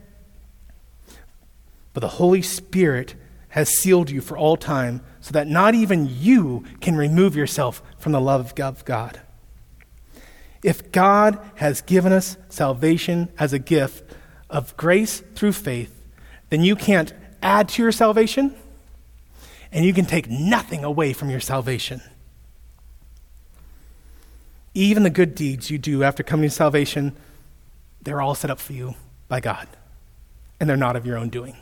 [1.94, 3.14] but the Holy Spirit
[3.48, 8.12] has sealed you for all time so that not even you can remove yourself from
[8.12, 9.20] the love of God.
[10.62, 14.12] If God has given us salvation as a gift,
[14.50, 16.04] of grace through faith,
[16.50, 18.54] then you can't add to your salvation
[19.72, 22.02] and you can take nothing away from your salvation.
[24.74, 27.16] Even the good deeds you do after coming to salvation,
[28.06, 28.94] they're all set up for you
[29.26, 29.66] by God,
[30.60, 31.56] and they're not of your own doing.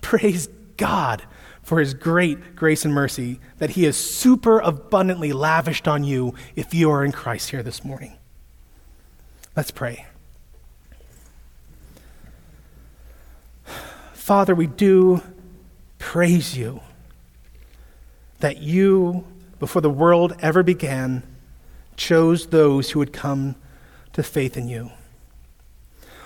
[0.00, 0.48] Praise
[0.78, 1.22] God
[1.62, 6.72] for his great grace and mercy that he has super abundantly lavished on you if
[6.72, 8.16] you are in Christ here this morning.
[9.54, 10.06] Let's pray.
[14.14, 15.20] Father, we do
[15.98, 16.80] praise you
[18.38, 19.26] that you,
[19.58, 21.22] before the world ever began,
[21.96, 23.56] chose those who would come
[24.14, 24.90] to faith in you.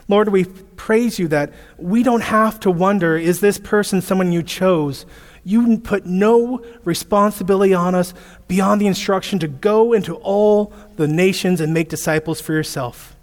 [0.09, 4.43] Lord, we praise you that we don't have to wonder is this person someone you
[4.43, 5.07] chose?
[5.45, 8.15] You put no responsibility on us
[8.47, 13.17] beyond the instruction to go into all the nations and make disciples for yourself.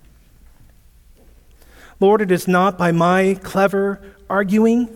[2.00, 4.90] Lord, it is not by my clever arguing,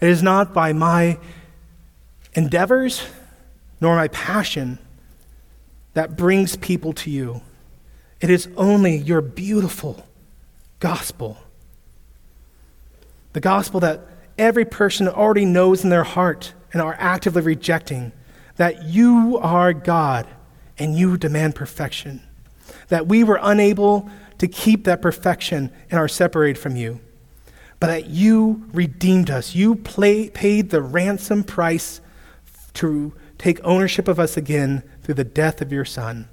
[0.00, 1.18] it is not by my
[2.34, 3.02] endeavors,
[3.80, 4.78] nor my passion
[5.94, 7.42] that brings people to you.
[8.20, 10.04] It is only your beautiful
[10.80, 11.38] gospel.
[13.32, 14.06] The gospel that
[14.38, 18.12] every person already knows in their heart and are actively rejecting
[18.56, 20.26] that you are God
[20.78, 22.22] and you demand perfection.
[22.88, 24.08] That we were unable
[24.38, 27.00] to keep that perfection and are separated from you.
[27.80, 29.54] But that you redeemed us.
[29.54, 32.00] You play, paid the ransom price
[32.74, 36.28] to take ownership of us again through the death of your Son.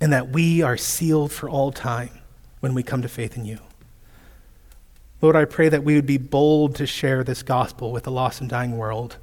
[0.00, 2.10] And that we are sealed for all time
[2.64, 3.58] when we come to faith in you.
[5.20, 8.40] Lord, I pray that we would be bold to share this gospel with the lost
[8.40, 9.18] and dying world.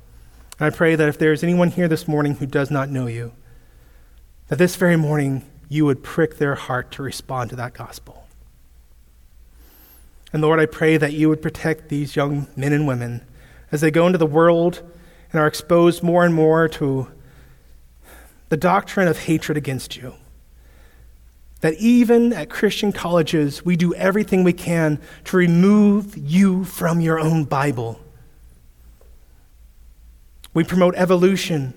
[0.60, 3.08] And I pray that if there is anyone here this morning who does not know
[3.08, 3.32] you,
[4.50, 8.28] that this very morning you would prick their heart to respond to that gospel.
[10.32, 13.26] And Lord, I pray that you would protect these young men and women
[13.72, 14.84] as they go into the world
[15.32, 17.08] and are exposed more and more to
[18.50, 20.14] the doctrine of hatred against you
[21.62, 27.20] that even at Christian colleges, we do everything we can to remove you from your
[27.20, 28.00] own Bible.
[30.54, 31.74] We promote evolution.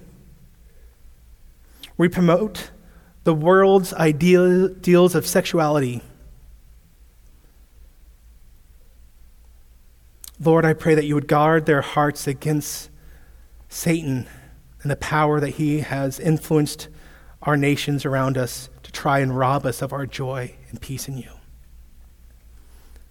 [1.97, 2.71] We promote
[3.25, 6.03] the world's ideals of sexuality.
[10.41, 12.91] Lord, I pray that you would guard their hearts against
[13.69, 14.27] Satan
[14.83, 16.89] and the power that he has influenced
[17.43, 21.31] our nations around us try and rob us of our joy and peace in you.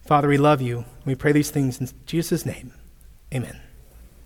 [0.05, 0.85] Father, we love you.
[1.05, 2.73] We pray these things in Jesus' name.
[3.33, 3.59] Amen.